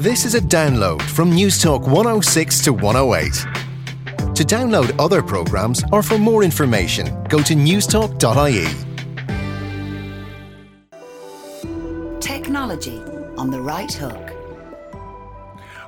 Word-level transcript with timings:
This 0.00 0.24
is 0.24 0.34
a 0.34 0.40
download 0.40 1.02
from 1.02 1.30
Newstalk 1.30 1.82
106 1.82 2.62
to 2.62 2.72
108. 2.72 3.34
To 4.34 4.44
download 4.44 4.98
other 4.98 5.22
programmes 5.22 5.84
or 5.92 6.02
for 6.02 6.16
more 6.16 6.42
information, 6.42 7.22
go 7.24 7.42
to 7.42 7.52
newstalk.ie. 7.52 8.64
Technology 12.18 12.98
on 13.36 13.50
the 13.50 13.60
right 13.60 13.92
hook. 13.92 14.32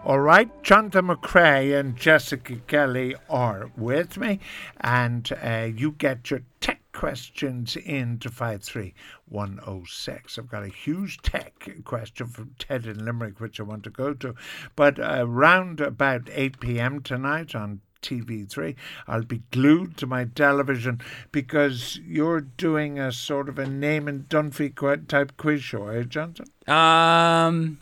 All 0.04 0.20
right, 0.20 0.50
Jonathan 0.62 1.06
McCrea 1.06 1.80
and 1.80 1.96
Jessica 1.96 2.56
Kelly 2.66 3.14
are 3.30 3.70
with 3.78 4.18
me, 4.18 4.40
and 4.82 5.32
uh, 5.42 5.68
you 5.74 5.92
get 5.92 6.30
your 6.30 6.42
tech 6.60 6.71
questions 6.92 7.76
in 7.76 8.18
to 8.18 8.30
53106. 8.30 10.38
I've 10.38 10.48
got 10.48 10.62
a 10.62 10.68
huge 10.68 11.18
tech 11.22 11.70
question 11.84 12.26
from 12.26 12.54
Ted 12.58 12.86
in 12.86 13.04
Limerick, 13.04 13.40
which 13.40 13.60
I 13.60 13.64
want 13.64 13.84
to 13.84 13.90
go 13.90 14.14
to, 14.14 14.34
but 14.76 14.98
around 14.98 15.80
about 15.80 16.28
8 16.30 16.60
p.m. 16.60 17.02
tonight 17.02 17.54
on 17.54 17.80
TV3. 18.02 18.74
I'll 19.06 19.22
be 19.22 19.42
glued 19.50 19.96
to 19.98 20.06
my 20.06 20.24
television 20.24 21.00
because 21.30 22.00
you're 22.04 22.40
doing 22.40 22.98
a 22.98 23.12
sort 23.12 23.48
of 23.48 23.58
a 23.58 23.66
name 23.66 24.08
and 24.08 24.28
Dunphy 24.28 25.08
type 25.08 25.36
quiz 25.36 25.62
show, 25.62 25.90
you, 25.90 26.04
Jonathan? 26.04 26.46
Um, 26.66 27.78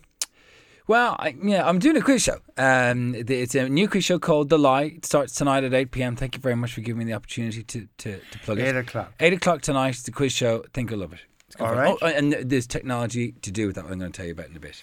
well, 0.90 1.14
I, 1.20 1.36
yeah, 1.40 1.68
I'm 1.68 1.78
doing 1.78 1.96
a 1.96 2.00
quiz 2.00 2.24
show. 2.24 2.38
Um, 2.58 3.14
it's 3.16 3.54
a 3.54 3.68
new 3.68 3.86
quiz 3.86 4.04
show 4.04 4.18
called 4.18 4.48
The 4.48 4.58
Lie. 4.58 4.94
It 4.96 5.06
starts 5.06 5.32
tonight 5.32 5.62
at 5.62 5.72
8 5.72 5.92
p.m. 5.92 6.16
Thank 6.16 6.34
you 6.34 6.40
very 6.40 6.56
much 6.56 6.72
for 6.72 6.80
giving 6.80 6.98
me 6.98 7.04
the 7.04 7.12
opportunity 7.12 7.62
to, 7.62 7.86
to, 7.98 8.18
to 8.18 8.38
plug 8.40 8.58
Eight 8.58 8.74
it. 8.74 8.76
o'clock. 8.76 9.12
8 9.20 9.32
o'clock 9.34 9.62
tonight. 9.62 9.90
It's 9.90 10.02
the 10.02 10.10
quiz 10.10 10.32
show. 10.32 10.64
I 10.64 10.68
think 10.74 10.90
you'll 10.90 10.98
love 10.98 11.12
it. 11.12 11.20
All 11.60 11.76
right. 11.76 11.96
Oh, 12.02 12.06
and 12.08 12.32
there's 12.32 12.66
technology 12.66 13.30
to 13.42 13.52
do 13.52 13.68
with 13.68 13.76
that. 13.76 13.84
I'm 13.84 14.00
going 14.00 14.10
to 14.10 14.16
tell 14.16 14.26
you 14.26 14.32
about 14.32 14.48
in 14.48 14.56
a 14.56 14.60
bit. 14.60 14.82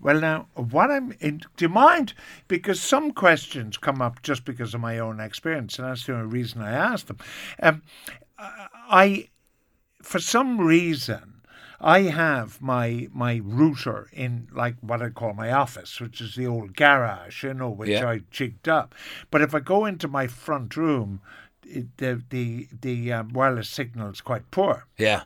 Well, 0.00 0.18
now, 0.20 0.46
what 0.54 0.90
I'm 0.90 1.12
in, 1.20 1.42
do 1.58 1.66
you 1.66 1.68
mind? 1.68 2.14
Because 2.48 2.80
some 2.80 3.10
questions 3.12 3.76
come 3.76 4.00
up 4.00 4.22
just 4.22 4.46
because 4.46 4.72
of 4.72 4.80
my 4.80 5.00
own 5.00 5.20
experience, 5.20 5.78
and 5.78 5.86
that's 5.86 6.06
the 6.06 6.14
only 6.14 6.28
reason 6.28 6.62
I 6.62 6.72
ask 6.72 7.08
them. 7.08 7.18
Um, 7.62 7.82
I, 8.38 9.28
for 10.00 10.18
some 10.18 10.58
reason, 10.62 11.31
I 11.82 12.02
have 12.02 12.62
my 12.62 13.08
my 13.12 13.40
router 13.42 14.08
in 14.12 14.48
like 14.52 14.76
what 14.80 15.02
I 15.02 15.10
call 15.10 15.34
my 15.34 15.50
office, 15.50 16.00
which 16.00 16.20
is 16.20 16.36
the 16.36 16.46
old 16.46 16.76
garage, 16.76 17.42
you 17.42 17.54
know, 17.54 17.70
which 17.70 17.90
Yeah. 17.90 18.08
I 18.08 18.20
jigged 18.30 18.68
up. 18.68 18.94
But 19.30 19.42
if 19.42 19.54
I 19.54 19.60
go 19.60 19.84
into 19.84 20.06
my 20.08 20.26
front 20.28 20.76
room, 20.76 21.20
it, 21.66 21.96
the 21.98 22.22
the 22.30 22.68
the 22.80 23.12
um, 23.12 23.32
wireless 23.32 23.68
signal 23.68 24.10
is 24.10 24.20
quite 24.20 24.50
poor. 24.50 24.86
Yeah. 24.96 25.22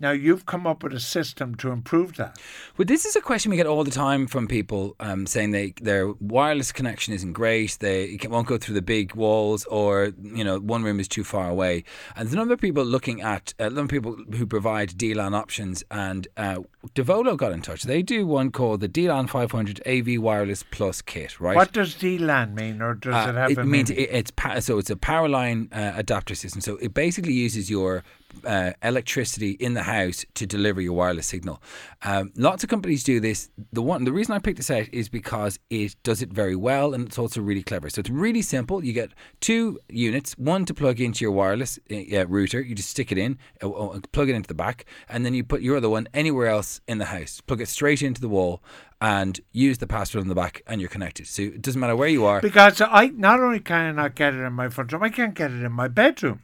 Now 0.00 0.12
you've 0.12 0.46
come 0.46 0.66
up 0.66 0.82
with 0.82 0.94
a 0.94 1.00
system 1.00 1.54
to 1.56 1.70
improve 1.70 2.16
that. 2.16 2.38
Well, 2.78 2.86
this 2.86 3.04
is 3.04 3.14
a 3.16 3.20
question 3.20 3.50
we 3.50 3.56
get 3.56 3.66
all 3.66 3.84
the 3.84 3.90
time 3.90 4.26
from 4.26 4.48
people 4.48 4.96
um, 4.98 5.26
saying 5.26 5.50
they 5.50 5.74
their 5.80 6.08
wireless 6.20 6.72
connection 6.72 7.12
isn't 7.12 7.34
great. 7.34 7.76
They 7.80 8.18
won't 8.28 8.46
go 8.48 8.56
through 8.56 8.76
the 8.76 8.82
big 8.82 9.14
walls, 9.14 9.64
or 9.66 10.12
you 10.22 10.42
know, 10.42 10.58
one 10.58 10.82
room 10.82 11.00
is 11.00 11.06
too 11.08 11.22
far 11.24 11.50
away. 11.50 11.84
And 12.16 12.26
there's 12.26 12.32
a 12.32 12.36
number 12.36 12.54
of 12.54 12.60
people 12.60 12.82
looking 12.84 13.20
at 13.20 13.52
uh, 13.60 13.64
a 13.64 13.70
number 13.70 13.82
of 13.82 14.02
people 14.02 14.16
who 14.36 14.46
provide 14.46 14.90
DLAN 14.90 15.34
options. 15.34 15.84
And 15.90 16.26
uh, 16.36 16.60
Devolo 16.94 17.36
got 17.36 17.52
in 17.52 17.60
touch. 17.60 17.82
They 17.82 18.02
do 18.02 18.26
one 18.26 18.50
called 18.50 18.80
the 18.80 18.88
DLAN 18.88 19.28
500 19.28 19.82
AV 19.86 20.20
Wireless 20.22 20.62
Plus 20.70 21.02
Kit. 21.02 21.38
Right. 21.40 21.56
What 21.56 21.72
does 21.72 21.94
DLAN 21.94 22.54
mean, 22.54 22.80
or 22.80 22.94
does 22.94 23.14
Uh, 23.14 23.30
it 23.30 23.34
have 23.34 23.50
it 23.50 23.58
a 23.58 23.64
means 23.64 23.90
it, 23.90 23.96
means 23.98 24.08
it's 24.12 24.30
pa- 24.30 24.60
so 24.60 24.78
it's 24.78 24.90
a 24.90 24.96
power 24.96 25.28
line 25.28 25.68
uh, 25.72 25.92
adapter 25.96 26.34
system. 26.34 26.62
So 26.62 26.76
it 26.76 26.94
basically 26.94 27.34
uses 27.34 27.68
your 27.70 28.02
uh, 28.44 28.72
electricity 28.82 29.50
in 29.52 29.74
the 29.74 29.82
house 29.82 30.24
to 30.34 30.46
deliver 30.46 30.80
your 30.80 30.94
wireless 30.94 31.26
signal. 31.26 31.62
Um, 32.02 32.32
lots 32.36 32.62
of 32.64 32.70
companies 32.70 33.04
do 33.04 33.20
this. 33.20 33.50
The 33.72 33.82
one, 33.82 34.04
the 34.04 34.12
reason 34.12 34.34
I 34.34 34.38
picked 34.38 34.56
this 34.56 34.70
out 34.70 34.88
is 34.92 35.08
because 35.08 35.58
it 35.68 35.96
does 36.02 36.22
it 36.22 36.30
very 36.30 36.56
well, 36.56 36.94
and 36.94 37.06
it's 37.06 37.18
also 37.18 37.40
really 37.40 37.62
clever. 37.62 37.90
So 37.90 38.00
it's 38.00 38.10
really 38.10 38.42
simple. 38.42 38.84
You 38.84 38.92
get 38.92 39.10
two 39.40 39.78
units, 39.88 40.32
one 40.38 40.64
to 40.66 40.74
plug 40.74 41.00
into 41.00 41.24
your 41.24 41.32
wireless 41.32 41.78
uh, 41.90 42.26
router. 42.26 42.60
You 42.60 42.74
just 42.74 42.90
stick 42.90 43.12
it 43.12 43.18
in, 43.18 43.38
uh, 43.62 43.70
uh, 43.70 44.00
plug 44.12 44.28
it 44.28 44.34
into 44.34 44.48
the 44.48 44.54
back, 44.54 44.84
and 45.08 45.24
then 45.24 45.34
you 45.34 45.44
put 45.44 45.62
your 45.62 45.76
other 45.76 45.90
one 45.90 46.08
anywhere 46.14 46.46
else 46.46 46.80
in 46.86 46.98
the 46.98 47.06
house. 47.06 47.40
Plug 47.40 47.60
it 47.60 47.68
straight 47.68 48.02
into 48.02 48.20
the 48.20 48.28
wall. 48.28 48.62
And 49.02 49.40
use 49.52 49.78
the 49.78 49.86
password 49.86 50.20
on 50.20 50.28
the 50.28 50.34
back, 50.34 50.62
and 50.66 50.78
you're 50.78 50.90
connected. 50.90 51.26
So 51.26 51.40
it 51.40 51.62
doesn't 51.62 51.80
matter 51.80 51.96
where 51.96 52.06
you 52.06 52.26
are. 52.26 52.42
Because 52.42 52.82
I 52.82 53.06
not 53.06 53.40
only 53.40 53.58
can 53.58 53.80
I 53.80 53.92
not 53.92 54.14
get 54.14 54.34
it 54.34 54.42
in 54.42 54.52
my 54.52 54.68
front 54.68 54.92
room, 54.92 55.02
I 55.02 55.08
can't 55.08 55.32
get 55.34 55.50
it 55.50 55.62
in 55.62 55.72
my 55.72 55.88
bedroom. 55.88 56.42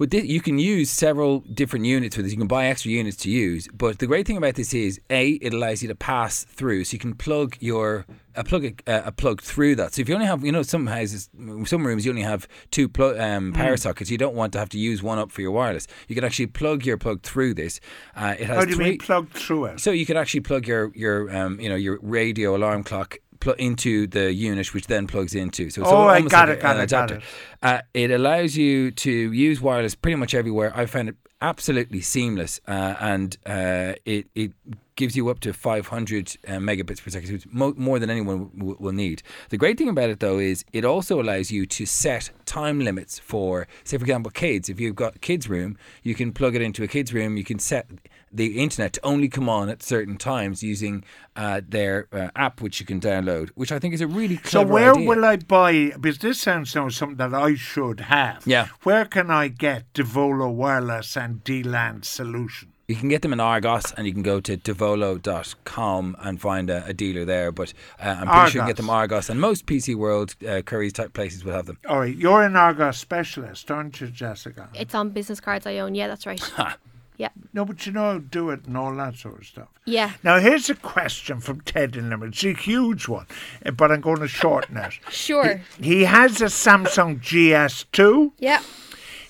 With 0.00 0.12
this, 0.12 0.24
you 0.24 0.40
can 0.40 0.58
use 0.58 0.90
several 0.90 1.40
different 1.40 1.84
units 1.84 2.16
with 2.16 2.24
this. 2.24 2.32
You 2.32 2.38
can 2.38 2.46
buy 2.46 2.68
extra 2.68 2.90
units 2.90 3.18
to 3.18 3.30
use. 3.30 3.68
But 3.70 3.98
the 3.98 4.06
great 4.06 4.26
thing 4.26 4.38
about 4.38 4.54
this 4.54 4.72
is, 4.72 4.98
a, 5.10 5.32
it 5.32 5.52
allows 5.52 5.82
you 5.82 5.88
to 5.88 5.94
pass 5.94 6.42
through, 6.42 6.84
so 6.84 6.94
you 6.94 6.98
can 6.98 7.12
plug 7.12 7.58
your 7.60 8.06
a 8.34 8.42
plug 8.42 8.64
a, 8.64 9.02
a 9.08 9.12
plug 9.12 9.42
through 9.42 9.74
that. 9.74 9.92
So 9.92 10.00
if 10.00 10.08
you 10.08 10.14
only 10.14 10.26
have, 10.26 10.42
you 10.42 10.52
know, 10.52 10.62
some 10.62 10.86
houses, 10.86 11.28
some 11.66 11.86
rooms, 11.86 12.06
you 12.06 12.12
only 12.12 12.22
have 12.22 12.48
two 12.70 12.88
pl- 12.88 13.20
um, 13.20 13.52
power 13.52 13.76
sockets. 13.76 14.10
You 14.10 14.16
don't 14.16 14.34
want 14.34 14.54
to 14.54 14.58
have 14.58 14.70
to 14.70 14.78
use 14.78 15.02
one 15.02 15.18
up 15.18 15.30
for 15.30 15.42
your 15.42 15.50
wireless. 15.50 15.86
You 16.08 16.14
can 16.14 16.24
actually 16.24 16.46
plug 16.46 16.86
your 16.86 16.96
plug 16.96 17.20
through 17.20 17.52
this. 17.52 17.78
Uh, 18.16 18.36
it 18.38 18.46
has 18.46 18.56
How 18.56 18.64
do 18.64 18.70
you 18.70 18.76
three. 18.76 18.84
mean 18.92 18.98
plugged 18.98 19.34
through 19.34 19.66
it? 19.66 19.80
So 19.80 19.90
you 19.90 20.06
can 20.06 20.16
actually 20.16 20.40
plug 20.40 20.66
your 20.66 20.92
your 20.94 21.36
um, 21.36 21.60
you 21.60 21.68
know 21.68 21.76
your 21.76 21.98
radio 22.00 22.56
alarm 22.56 22.84
clock 22.84 23.18
pl- 23.40 23.54
into 23.54 24.06
the 24.06 24.32
unit, 24.32 24.72
which 24.72 24.86
then 24.86 25.06
plugs 25.06 25.34
into. 25.34 25.70
So 25.70 25.82
it's 25.82 25.90
Oh, 25.90 25.96
almost 26.08 26.30
got 26.30 26.48
like 26.48 26.56
it, 26.56 26.60
a- 26.60 26.62
got 26.62 26.76
an 26.76 26.82
it, 26.82 26.90
got 26.90 27.10
adapter. 27.10 27.26
Uh, 27.62 27.80
it 27.94 28.10
allows 28.10 28.56
you 28.56 28.90
to 28.92 29.10
use 29.32 29.60
wireless 29.60 29.94
pretty 29.94 30.16
much 30.16 30.34
everywhere. 30.34 30.72
I 30.74 30.86
found 30.86 31.08
it 31.08 31.16
absolutely 31.42 32.00
seamless, 32.02 32.60
uh, 32.68 32.94
and 33.00 33.36
uh, 33.46 33.94
it 34.04 34.26
it 34.34 34.52
gives 35.00 35.16
you 35.16 35.30
up 35.30 35.40
to 35.40 35.52
500 35.52 36.36
uh, 36.46 36.50
megabits 36.68 37.02
per 37.02 37.10
second, 37.10 37.34
it's 37.34 37.46
mo- 37.50 37.74
more 37.76 37.98
than 37.98 38.10
anyone 38.10 38.50
w- 38.56 38.76
will 38.78 38.92
need. 38.92 39.22
The 39.48 39.56
great 39.56 39.76
thing 39.78 39.88
about 39.88 40.10
it, 40.10 40.20
though, 40.20 40.38
is 40.38 40.64
it 40.74 40.84
also 40.84 41.20
allows 41.22 41.50
you 41.50 41.64
to 41.78 41.86
set 41.86 42.30
time 42.44 42.78
limits 42.88 43.18
for, 43.18 43.66
say, 43.84 43.96
for 43.96 44.04
example, 44.04 44.30
kids. 44.30 44.68
If 44.68 44.78
you've 44.78 44.94
got 45.04 45.16
a 45.16 45.18
kids' 45.18 45.48
room, 45.48 45.76
you 46.02 46.14
can 46.14 46.32
plug 46.32 46.54
it 46.54 46.62
into 46.62 46.82
a 46.84 46.88
kids' 46.96 47.14
room. 47.14 47.36
You 47.38 47.44
can 47.44 47.58
set 47.58 47.86
the 48.32 48.60
internet 48.62 48.92
to 48.92 49.00
only 49.12 49.28
come 49.28 49.48
on 49.48 49.68
at 49.70 49.82
certain 49.82 50.16
times 50.16 50.62
using 50.62 51.02
uh, 51.34 51.60
their 51.66 52.06
uh, 52.12 52.28
app, 52.36 52.60
which 52.60 52.78
you 52.78 52.86
can 52.86 53.00
download, 53.00 53.48
which 53.56 53.72
I 53.72 53.78
think 53.80 53.94
is 53.94 54.00
a 54.02 54.06
really 54.06 54.36
clever 54.36 54.66
So 54.68 54.72
where 54.72 54.90
idea. 54.94 55.08
will 55.08 55.24
I 55.24 55.36
buy? 55.36 55.92
Because 55.98 56.18
this 56.18 56.40
sounds 56.40 56.76
like 56.76 56.90
something 56.92 57.16
that 57.16 57.34
I 57.34 57.54
should 57.54 58.00
have. 58.00 58.46
Yeah. 58.46 58.66
Where 58.82 59.06
can 59.06 59.30
I 59.30 59.48
get 59.48 59.92
Devolo 59.94 60.52
Wireless 60.52 61.16
and 61.16 61.42
DLAN 61.42 62.04
solution? 62.04 62.69
You 62.90 62.96
can 62.96 63.08
get 63.08 63.22
them 63.22 63.32
in 63.32 63.38
Argos, 63.38 63.92
and 63.92 64.04
you 64.04 64.12
can 64.12 64.24
go 64.24 64.40
to 64.40 64.56
devolo.com 64.56 66.16
and 66.18 66.40
find 66.40 66.68
a, 66.68 66.84
a 66.86 66.92
dealer 66.92 67.24
there. 67.24 67.52
But 67.52 67.72
uh, 68.02 68.16
I'm 68.18 68.26
pretty 68.26 68.50
sure 68.50 68.58
you 68.58 68.60
can 68.62 68.66
get 68.66 68.76
them 68.78 68.90
Argos, 68.90 69.30
and 69.30 69.40
most 69.40 69.66
PC 69.66 69.94
World, 69.94 70.34
uh, 70.44 70.62
Curry's 70.62 70.92
type 70.92 71.12
places 71.12 71.44
will 71.44 71.52
have 71.52 71.66
them. 71.66 71.78
All 71.88 72.00
right, 72.00 72.16
you're 72.16 72.42
an 72.42 72.56
Argos 72.56 72.98
specialist, 72.98 73.70
aren't 73.70 74.00
you, 74.00 74.08
Jessica? 74.08 74.70
It's 74.74 74.92
on 74.92 75.10
business 75.10 75.38
cards 75.38 75.68
I 75.68 75.78
own. 75.78 75.94
Yeah, 75.94 76.08
that's 76.08 76.26
right. 76.26 76.42
yeah. 77.16 77.28
No, 77.52 77.64
but 77.64 77.86
you 77.86 77.92
know 77.92 78.18
do 78.18 78.50
it 78.50 78.64
and 78.64 78.76
all 78.76 78.92
that 78.96 79.14
sort 79.14 79.38
of 79.38 79.46
stuff. 79.46 79.68
Yeah. 79.84 80.10
Now, 80.24 80.40
here's 80.40 80.68
a 80.68 80.74
question 80.74 81.38
from 81.38 81.60
Ted 81.60 81.94
in 81.94 82.10
Limerick. 82.10 82.32
It's 82.32 82.42
a 82.42 82.54
huge 82.54 83.06
one, 83.06 83.26
eh, 83.64 83.70
but 83.70 83.92
I'm 83.92 84.00
going 84.00 84.18
to 84.18 84.26
shorten 84.26 84.76
it. 84.76 84.94
Sure. 85.10 85.62
He 85.80 86.02
has 86.06 86.40
a 86.40 86.46
Samsung 86.46 87.20
GS2. 87.20 88.32
Yeah. 88.40 88.62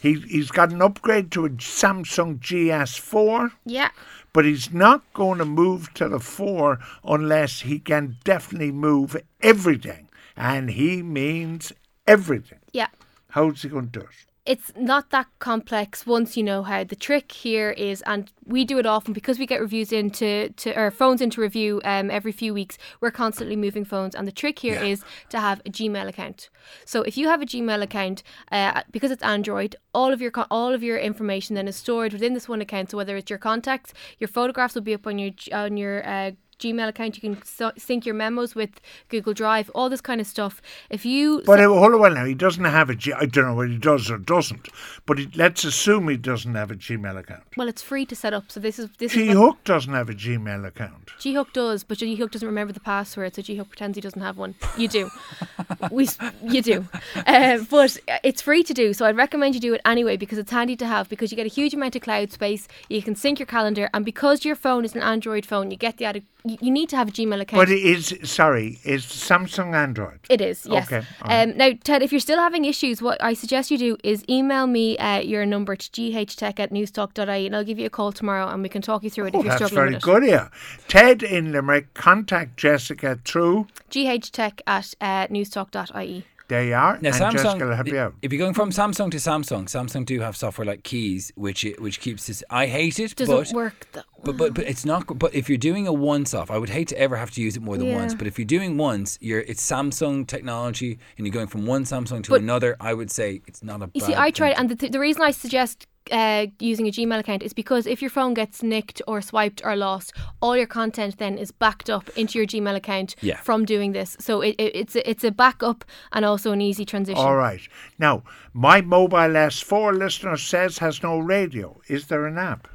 He, 0.01 0.15
he's 0.21 0.51
got 0.51 0.73
an 0.73 0.81
upgrade 0.83 1.31
to 1.33 1.45
a 1.45 1.51
Samsung 1.51 2.39
GS4. 2.41 3.53
Yeah. 3.67 3.91
but 4.33 4.45
he's 4.45 4.73
not 4.73 5.03
going 5.13 5.39
to 5.39 5.45
move 5.45 5.93
to 5.95 6.09
the 6.09 6.21
four 6.21 6.79
unless 7.05 7.61
he 7.61 7.79
can 7.79 8.17
definitely 8.25 8.73
move 8.73 9.17
everything. 9.43 10.09
And 10.37 10.71
he 10.71 11.03
means 11.03 11.73
everything. 12.07 12.61
Yeah. 12.73 12.89
How's 13.31 13.63
he 13.63 13.69
going 13.69 13.91
to 13.91 14.01
do 14.01 14.07
it? 14.07 14.27
It's 14.51 14.73
not 14.77 15.11
that 15.11 15.29
complex 15.39 16.05
once 16.09 16.37
you 16.37 16.43
know 16.43 16.65
how. 16.65 16.83
The 16.83 16.97
trick 16.97 17.31
here 17.31 17.71
is, 17.71 18.03
and 18.05 18.33
we 18.45 18.65
do 18.65 18.79
it 18.79 18.85
often 18.85 19.13
because 19.13 19.39
we 19.39 19.47
get 19.47 19.61
reviews 19.61 19.93
into 19.93 20.49
to 20.57 20.75
our 20.75 20.91
phones 20.91 21.21
into 21.21 21.41
review 21.41 21.81
um, 21.85 22.11
every 22.11 22.33
few 22.33 22.53
weeks. 22.53 22.77
We're 23.01 23.13
constantly 23.13 23.55
moving 23.55 23.85
phones, 23.85 24.13
and 24.17 24.27
the 24.27 24.33
trick 24.33 24.59
here 24.59 24.75
is 24.75 25.05
to 25.29 25.39
have 25.39 25.61
a 25.61 25.71
Gmail 25.71 26.09
account. 26.09 26.51
So 26.85 27.03
if 27.03 27.17
you 27.17 27.29
have 27.29 27.41
a 27.41 27.47
Gmail 27.47 27.81
account, 27.81 28.25
uh, 28.51 28.83
because 28.91 29.13
it's 29.13 29.23
Android, 29.23 29.77
all 29.95 30.13
of 30.13 30.21
your 30.21 30.33
all 30.51 30.75
of 30.75 30.83
your 30.83 30.99
information 30.99 31.55
then 31.55 31.69
is 31.69 31.77
stored 31.77 32.13
within 32.13 32.35
this 32.35 32.49
one 32.49 32.61
account. 32.61 32.91
So 32.91 32.97
whether 32.97 33.17
it's 33.17 33.31
your 33.31 33.39
contacts, 33.39 33.95
your 34.19 34.27
photographs 34.27 34.75
will 34.75 34.83
be 34.83 34.95
up 34.95 35.07
on 35.07 35.21
your 35.21 35.31
on 35.53 35.77
your 35.77 36.05
uh, 36.05 36.33
Gmail 36.61 36.89
account. 36.89 37.17
You 37.17 37.23
can 37.35 37.43
so- 37.45 37.73
sync 37.77 38.07
your 38.07 38.15
memos 38.15 38.55
with 38.55 38.81
Google 39.09 39.33
Drive, 39.35 39.71
all 39.75 39.89
this 39.89 40.01
kind 40.01 40.21
of 40.21 40.27
stuff. 40.27 40.61
If 40.91 41.05
you 41.05 41.43
But 41.47 41.61
uh, 41.61 41.69
hold 41.69 41.95
on 41.95 42.15
now, 42.15 42.25
he 42.25 42.35
doesn't 42.35 42.65
have 42.65 42.91
a 42.91 42.95
G. 42.95 43.13
I 43.13 43.27
don't 43.27 43.47
know 43.47 43.55
whether 43.55 43.71
he 43.73 43.79
does 43.79 44.11
or 44.11 44.19
doesn't, 44.19 44.69
but 45.07 45.19
he, 45.19 45.29
let's 45.35 45.65
assume 45.65 46.09
he 46.09 46.17
doesn't 46.17 46.55
have 46.55 46.71
a 46.71 46.75
Gmail 46.77 47.19
account. 47.19 47.43
well, 47.57 47.69
it's 47.69 47.83
free 47.83 48.05
to 48.07 48.15
set 48.15 48.33
up. 48.33 48.45
So 48.53 48.61
this 48.61 48.79
is 48.79 48.89
this 48.99 49.13
G 49.13 49.29
Hook 49.29 49.63
doesn't 49.65 49.93
have 49.93 50.09
a 50.11 50.15
Gmail 50.15 50.67
account. 50.67 51.11
G 51.19 51.35
Hook 51.35 51.53
does, 51.53 51.83
but 51.85 51.99
G 51.99 52.15
Hook 52.17 52.31
doesn't 52.31 52.47
remember 52.49 52.73
the 52.73 52.81
password, 52.81 53.35
so 53.35 53.43
G 53.43 53.57
Hook 53.57 53.69
pretends 53.71 53.97
he 53.97 54.01
doesn't 54.01 54.21
have 54.23 54.37
one. 54.37 54.55
You 54.77 54.89
do, 54.89 55.11
we, 55.91 56.09
you 56.43 56.63
do, 56.63 56.87
uh, 57.27 57.59
but 57.71 57.97
it's 58.23 58.43
free 58.43 58.63
to 58.63 58.75
do. 58.75 58.93
So 58.93 59.07
I'd 59.07 59.17
recommend 59.17 59.55
you 59.55 59.61
do 59.61 59.75
it 59.75 59.81
anyway 59.85 60.17
because 60.17 60.39
it's 60.39 60.51
handy 60.51 60.77
to 60.77 60.87
have 60.87 61.09
because 61.09 61.31
you 61.31 61.37
get 61.37 61.47
a 61.47 61.51
huge 61.51 61.75
amount 61.75 61.97
of 61.97 62.03
cloud 62.03 62.33
space. 62.33 62.69
You 62.89 63.03
can 63.03 63.15
sync 63.15 63.39
your 63.39 63.47
calendar, 63.47 63.89
and 63.95 64.05
because 64.05 64.45
your 64.45 64.57
phone 64.57 64.85
is 64.85 64.95
an 64.95 65.03
Android 65.03 65.47
phone, 65.47 65.71
you 65.71 65.77
get 65.77 65.97
the 65.97 66.05
added, 66.05 66.25
you, 66.61 66.71
need 66.71 66.89
to 66.91 66.97
have 66.97 67.09
a 67.09 67.11
Gmail 67.13 67.41
account. 67.41 67.61
But 67.61 67.71
it 67.71 67.83
is 67.83 68.17
sorry, 68.25 68.79
is 68.85 69.05
Samsung 69.05 69.75
Android? 69.75 70.19
It 70.29 70.41
is, 70.41 70.67
yes. 70.71 70.87
Okay. 70.91 71.07
Um, 71.23 71.57
now, 71.57 71.73
Ted, 71.85 72.03
if 72.03 72.13
you're 72.13 72.21
still 72.21 72.39
having 72.39 72.65
issues, 72.65 73.01
what 73.03 73.23
I 73.23 73.35
suggest 73.35 73.71
you 73.71 73.79
do 73.79 73.97
is 74.03 74.25
email 74.29 74.67
me 74.67 74.97
uh, 74.99 75.19
your 75.21 75.47
number 75.47 75.77
to 75.77 75.91
ghtech 75.91 76.59
at 76.59 76.71
newstalk.ie 76.71 77.47
and 77.47 77.57
I'll 77.57 77.65
give 77.65 77.79
you 77.79 77.87
a 77.87 77.91
call 77.91 78.13
tomorrow 78.13 78.49
and 78.49 78.63
we 78.63 78.69
can 78.69 78.83
talk 78.83 79.03
you 79.03 79.11
through 79.11 79.27
it 79.27 79.35
Oh, 79.35 79.41
if 79.41 79.45
you're 79.47 79.57
struggling 79.57 79.93
that's 79.93 80.05
very 80.05 80.21
good 80.21 80.29
here. 80.29 80.51
Ted 80.89 81.23
in 81.23 81.53
Limerick, 81.53 81.95
contact 81.95 82.57
Jessica 82.57 83.19
through. 83.25 83.67
ghtech 83.91 84.61
at 84.67 84.95
uh, 85.01 85.27
newstalk.ie. 85.29 86.25
There 86.51 86.65
you 86.65 86.75
are. 86.75 86.99
Now, 87.01 87.11
and 87.11 87.17
Jessica 87.17 87.27
will 87.27 87.61
Samsung, 87.71 87.75
help 87.77 87.87
you 87.87 87.99
out. 87.99 88.15
if 88.23 88.33
you're 88.33 88.41
going 88.41 88.55
from 88.55 88.71
Samsung 88.71 89.09
to 89.13 89.19
Samsung, 89.19 89.65
Samsung 89.67 90.05
do 90.05 90.19
have 90.19 90.37
software 90.37 90.67
like 90.67 90.83
Kies, 90.83 91.31
which 91.37 91.65
it, 91.65 91.81
which 91.81 92.01
keeps 92.01 92.27
this. 92.27 92.43
I 92.51 92.67
hate 92.67 92.99
it, 92.99 93.15
Doesn't 93.15 93.35
but 93.35 93.53
work 93.55 93.87
though. 93.93 94.03
But, 94.25 94.37
but 94.37 94.55
but 94.55 94.65
it's 94.67 94.85
not. 94.85 95.17
But 95.19 95.33
if 95.33 95.49
you're 95.49 95.59
doing 95.59 95.87
a 95.87 95.93
once 95.93 96.35
off, 96.35 96.51
I 96.51 96.59
would 96.59 96.69
hate 96.69 96.89
to 96.89 96.99
ever 96.99 97.17
have 97.17 97.31
to 97.31 97.41
use 97.41 97.57
it 97.57 97.63
more 97.63 97.79
than 97.79 97.87
Yeah. 97.87 97.97
once. 98.01 98.15
But 98.15 98.27
if 98.27 98.37
you're 98.39 98.45
doing 98.47 98.77
once, 98.77 99.17
you're 99.21 99.41
it's 99.41 99.63
Samsung 99.65 100.27
technology, 100.27 100.99
and 101.17 101.25
you're 101.27 101.33
going 101.33 101.47
from 101.47 101.67
one 101.67 101.85
Samsung 101.85 102.23
to 102.25 102.31
But- 102.31 102.41
another. 102.43 102.77
I 102.81 102.95
would 102.95 103.13
say 103.13 103.41
it's 103.47 103.63
not 103.63 103.81
a. 103.81 103.91
You 103.95 104.01
see, 104.01 104.15
I 104.17 104.31
tried, 104.33 104.55
to- 104.55 104.59
and 104.59 104.69
the, 104.69 104.75
th- 104.77 104.91
the 104.93 104.99
reason 105.01 105.23
I 105.23 105.31
suggest 105.31 105.87
uh, 106.11 106.47
using 106.59 106.87
a 106.87 106.91
Gmail 106.91 107.19
account 107.19 107.43
is 107.43 107.53
because 107.53 107.87
if 107.87 108.01
your 108.03 108.11
phone 108.11 108.35
gets 108.35 108.63
nicked 108.63 109.01
or 109.07 109.21
swiped 109.21 109.63
or 109.65 109.77
lost, 109.77 110.13
all 110.41 110.57
your 110.57 110.67
content 110.67 111.19
then 111.19 111.39
is 111.39 111.51
backed 111.51 111.89
up 111.91 112.09
into 112.17 112.39
your 112.39 112.47
Gmail 112.47 112.75
account 112.77 113.15
Yeah. 113.21 113.37
from 113.41 113.65
doing 113.65 113.93
this. 113.93 114.17
So 114.21 114.41
it, 114.41 114.55
it, 114.59 114.75
it's 114.75 114.97
a, 114.97 115.09
it's 115.11 115.25
a 115.25 115.31
backup 115.31 115.85
and 116.13 116.25
also 116.25 116.53
an 116.53 116.61
easy 116.61 116.85
transition. 116.85 117.23
All 117.25 117.37
right. 117.37 117.61
Now, 117.99 118.23
my 118.53 118.81
mobile 118.81 119.17
S4 119.19 119.97
listener 119.97 120.37
says 120.37 120.79
has 120.79 121.03
no 121.03 121.19
radio. 121.19 121.81
Is 121.89 122.07
there 122.07 122.27
an 122.27 122.39
app? 122.39 122.69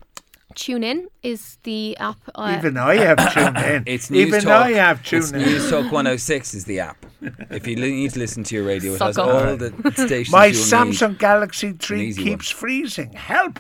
TuneIn 0.56 1.06
is 1.22 1.57
the 1.63 1.96
app. 1.98 2.18
Uh, 2.34 2.56
Even 2.57 2.78
I 2.78 2.96
have 2.96 3.18
tuned 3.34 3.57
in. 3.57 3.84
It's 3.94 4.10
News 4.10 4.28
Even 4.28 4.42
Talk. 4.42 4.66
I 4.66 4.72
have 4.72 5.00
it's 5.02 5.10
tuned 5.31 5.44
in. 5.44 5.50
News 5.50 5.69
Talk 5.69 5.84
106 5.86 6.54
is 6.54 6.66
the 6.66 6.80
app. 6.80 7.06
If 7.50 7.68
you 7.68 7.75
need 7.75 8.12
to 8.12 8.19
listen 8.19 8.44
to 8.46 8.56
your 8.56 8.66
radio, 8.66 8.94
it 8.94 8.98
Suck 8.98 9.07
has 9.07 9.18
up. 9.18 9.28
all 9.28 9.57
the 9.57 9.72
stations. 9.96 10.31
My 10.31 10.46
you'll 10.48 10.56
need. 10.56 10.63
Samsung 10.66 11.18
Galaxy 11.18 11.74
3 11.74 12.07
easy 12.07 12.24
keeps 12.24 12.50
freezing. 12.50 13.12
Help! 13.13 13.60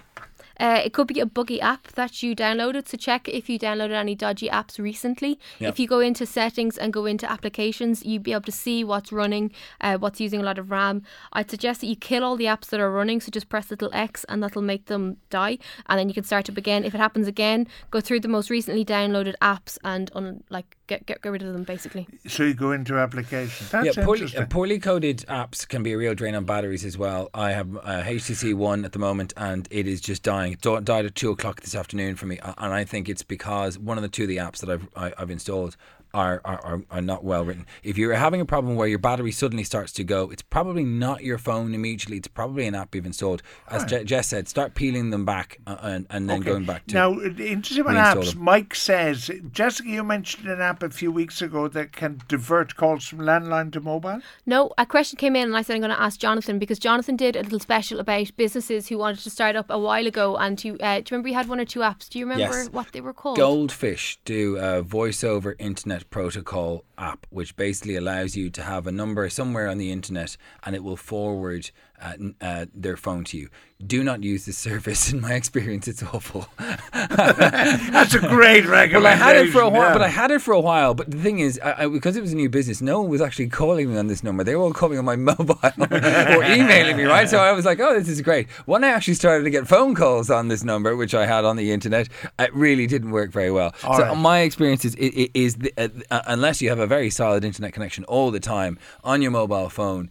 Uh, 0.59 0.81
it 0.83 0.93
could 0.93 1.07
be 1.07 1.19
a 1.19 1.25
buggy 1.25 1.59
app 1.59 1.87
that 1.89 2.23
you 2.23 2.35
downloaded. 2.35 2.87
So 2.87 2.97
check 2.97 3.27
if 3.27 3.49
you 3.49 3.59
downloaded 3.59 3.93
any 3.93 4.15
dodgy 4.15 4.47
apps 4.49 4.79
recently. 4.79 5.39
Yep. 5.59 5.73
If 5.73 5.79
you 5.79 5.87
go 5.87 5.99
into 5.99 6.25
settings 6.25 6.77
and 6.77 6.93
go 6.93 7.05
into 7.05 7.29
applications, 7.29 8.05
you'd 8.05 8.23
be 8.23 8.33
able 8.33 8.43
to 8.43 8.51
see 8.51 8.83
what's 8.83 9.11
running, 9.11 9.51
uh, 9.81 9.97
what's 9.97 10.19
using 10.19 10.39
a 10.39 10.43
lot 10.43 10.57
of 10.57 10.71
RAM. 10.71 11.03
I'd 11.33 11.49
suggest 11.49 11.81
that 11.81 11.87
you 11.87 11.95
kill 11.95 12.23
all 12.23 12.35
the 12.35 12.45
apps 12.45 12.67
that 12.67 12.79
are 12.79 12.91
running. 12.91 13.19
So 13.19 13.31
just 13.31 13.49
press 13.49 13.69
little 13.69 13.89
X 13.93 14.25
and 14.29 14.41
that'll 14.41 14.61
make 14.61 14.85
them 14.85 15.17
die. 15.29 15.57
And 15.87 15.99
then 15.99 16.07
you 16.07 16.13
can 16.13 16.23
start 16.23 16.49
up 16.49 16.57
again. 16.57 16.85
If 16.85 16.95
it 16.95 16.99
happens 16.99 17.27
again, 17.27 17.67
go 17.91 17.99
through 17.99 18.21
the 18.21 18.27
most 18.27 18.49
recently 18.49 18.85
downloaded 18.85 19.35
apps 19.41 19.77
and 19.83 20.11
un- 20.15 20.43
like 20.49 20.77
get, 20.87 21.05
get 21.05 21.21
get 21.21 21.31
rid 21.31 21.43
of 21.43 21.53
them 21.53 21.63
basically. 21.63 22.07
So 22.27 22.43
you 22.43 22.53
go 22.53 22.71
into 22.71 22.97
applications. 22.97 23.71
That's 23.71 23.97
yeah, 23.97 24.03
poorly, 24.05 24.21
interesting. 24.21 24.43
uh, 24.43 24.47
poorly 24.47 24.79
coded 24.79 25.19
apps 25.27 25.67
can 25.67 25.83
be 25.83 25.93
a 25.93 25.97
real 25.97 26.13
drain 26.15 26.35
on 26.35 26.45
batteries 26.45 26.85
as 26.85 26.97
well. 26.97 27.29
I 27.33 27.51
have 27.51 27.75
uh, 27.77 28.03
HTC 28.03 28.53
One 28.53 28.85
at 28.85 28.91
the 28.91 28.99
moment, 28.99 29.33
and 29.37 29.67
it 29.71 29.87
is 29.87 30.01
just 30.01 30.23
dying. 30.23 30.44
It 30.53 30.61
died 30.61 31.05
at 31.05 31.15
two 31.15 31.31
o'clock 31.31 31.61
this 31.61 31.75
afternoon 31.75 32.15
for 32.15 32.25
me, 32.25 32.39
and 32.43 32.73
I 32.73 32.83
think 32.83 33.09
it's 33.09 33.23
because 33.23 33.77
one 33.77 33.97
of 33.97 34.01
the 34.01 34.09
two 34.09 34.23
of 34.23 34.29
the 34.29 34.37
apps 34.37 34.59
that 34.59 34.69
I've 34.69 34.87
I, 34.95 35.13
I've 35.17 35.31
installed 35.31 35.77
are, 36.15 36.41
are, 36.45 36.59
are, 36.65 36.81
are 36.89 37.01
not 37.01 37.23
well 37.23 37.43
written. 37.45 37.65
If 37.83 37.97
you're 37.97 38.13
having 38.13 38.39
a 38.41 38.45
problem 38.45 38.75
where 38.75 38.87
your 38.87 38.99
battery 38.99 39.31
suddenly 39.31 39.63
starts 39.63 39.91
to 39.93 40.03
go, 40.03 40.29
it's 40.31 40.41
probably 40.41 40.83
not 40.85 41.23
your 41.23 41.37
phone 41.37 41.73
immediately. 41.75 42.17
It's 42.17 42.27
probably 42.27 42.65
an 42.67 42.75
app 42.75 42.95
you've 42.95 43.05
installed. 43.05 43.41
As 43.69 43.83
Je- 43.85 44.05
Jess 44.05 44.27
said, 44.27 44.47
start 44.47 44.73
peeling 44.75 45.09
them 45.09 45.25
back 45.25 45.59
uh, 45.67 45.77
and, 45.81 46.07
and 46.09 46.29
then 46.29 46.39
Okay. 46.41 46.49
going 46.51 46.65
back 46.65 46.85
to 46.87 46.93
now, 46.95 47.11
interesting 47.21 47.81
about 47.81 48.17
apps. 48.17 48.33
them. 48.33 48.43
Mike 48.43 48.73
says, 48.75 49.29
Jessica, 49.51 49.89
you 49.89 50.03
mentioned 50.03 50.47
an 50.47 50.61
app 50.61 50.81
a 50.83 50.89
few 50.89 51.11
weeks 51.11 51.41
ago 51.41 51.67
that 51.67 51.91
can 51.91 52.21
divert 52.27 52.75
calls 52.75 53.05
from 53.07 53.19
landline 53.19 53.71
to 53.73 53.81
mobile. 53.81 54.21
No, 54.45 54.71
a 54.77 54.85
question 54.85 55.17
came 55.17 55.35
in 55.35 55.43
and 55.49 55.55
I 55.57 55.61
said 55.61 55.75
I'm 55.75 55.81
going 55.81 55.91
to 55.95 56.01
ask 56.01 56.19
Jonathan 56.19 56.59
because 56.59 56.79
Jonathan 56.79 57.15
did 57.15 57.35
a 57.35 57.41
little 57.43 57.59
special 57.59 57.99
about 57.99 58.31
businesses 58.37 58.87
who 58.87 58.97
wanted 58.97 59.19
to 59.19 59.29
start 59.29 59.55
up 59.55 59.65
a 59.69 59.77
while 59.79 60.07
ago. 60.07 60.37
And 60.37 60.57
to, 60.59 60.79
uh, 60.79 60.95
do 60.97 60.99
you 60.99 61.05
remember 61.11 61.27
you 61.29 61.35
had 61.35 61.49
one 61.49 61.59
or 61.59 61.65
two 61.65 61.81
apps? 61.81 62.07
Do 62.09 62.19
you 62.19 62.25
remember 62.25 62.55
Yes. 62.63 62.69
what 62.71 62.91
they 62.93 63.01
were 63.01 63.13
called? 63.13 63.37
Goldfish 63.37 64.19
do 64.25 64.57
a 64.57 64.81
voice 64.81 65.23
over 65.23 65.55
internet 65.59 66.04
protocol 66.09 66.85
app, 66.97 67.27
which 67.29 67.55
basically 67.55 67.95
allows 67.95 68.35
you 68.35 68.49
to 68.51 68.63
have 68.63 68.87
a 68.87 68.91
number 68.91 69.29
somewhere 69.29 69.67
on 69.67 69.77
the 69.77 69.91
internet 69.91 70.37
and 70.63 70.75
it 70.75 70.83
will 70.83 70.97
forward 70.97 71.71
uh, 72.01 72.13
uh, 72.41 72.65
their 72.73 72.97
phone 72.97 73.23
to 73.25 73.37
you. 73.37 73.49
Do 73.85 74.03
not 74.03 74.23
use 74.23 74.45
this 74.45 74.57
service. 74.69 75.11
In 75.11 75.21
my 75.21 75.33
experience, 75.33 75.87
it's 75.87 76.03
awful. 76.03 76.47
That's 76.57 78.13
a 78.13 78.19
great 78.19 78.65
recommendation. 78.65 79.03
Well, 79.03 79.07
I 79.07 79.15
had 79.15 79.35
it 79.35 79.51
for 79.51 79.61
a 79.61 79.69
while, 79.69 79.89
yeah. 79.89 79.93
but 79.93 80.01
I 80.01 80.07
had 80.07 80.31
it 80.31 80.41
for 80.41 80.53
a 80.53 80.59
while. 80.59 80.93
But 80.93 81.11
the 81.11 81.17
thing 81.17 81.39
is, 81.39 81.59
I, 81.63 81.83
I, 81.83 81.87
because 81.87 82.15
it 82.15 82.21
was 82.21 82.31
a 82.31 82.35
new 82.35 82.49
business, 82.49 82.81
no 82.81 83.01
one 83.01 83.09
was 83.09 83.21
actually 83.21 83.49
calling 83.49 83.91
me 83.91 83.97
on 83.97 84.07
this 84.07 84.23
number. 84.23 84.43
They 84.43 84.55
were 84.55 84.63
all 84.63 84.73
calling 84.73 84.97
on 84.97 85.05
my 85.05 85.15
mobile 85.25 85.59
or 85.63 86.43
emailing 86.43 86.97
me, 86.97 87.03
right? 87.03 87.29
So 87.29 87.39
I 87.39 87.51
was 87.51 87.65
like, 87.65 87.79
oh, 87.79 87.97
this 87.97 88.07
is 88.07 88.21
great. 88.21 88.49
When 88.65 88.83
I 88.83 88.89
actually 88.89 89.15
started 89.15 89.43
to 89.43 89.49
get 89.49 89.67
phone 89.67 89.95
calls 89.95 90.29
on 90.29 90.47
this 90.47 90.63
number, 90.63 90.95
which 90.95 91.13
I 91.13 91.25
had 91.25 91.45
on 91.45 91.55
the 91.55 91.71
internet, 91.71 92.09
it 92.39 92.53
really 92.53 92.87
didn't 92.87 93.11
work 93.11 93.31
very 93.31 93.51
well. 93.51 93.73
All 93.83 93.97
so 93.97 94.03
right. 94.03 94.17
my 94.17 94.39
experience 94.39 94.85
is, 94.85 94.95
is, 94.95 95.29
is 95.33 95.55
the, 95.55 95.73
uh, 95.77 95.89
uh, 96.11 96.21
unless 96.27 96.61
you 96.61 96.69
have 96.69 96.79
a 96.79 96.87
very 96.87 97.09
solid 97.09 97.43
internet 97.43 97.73
connection 97.73 98.03
all 98.05 98.31
the 98.31 98.39
time 98.39 98.79
on 99.03 99.21
your 99.21 99.31
mobile 99.31 99.69
phone. 99.69 100.09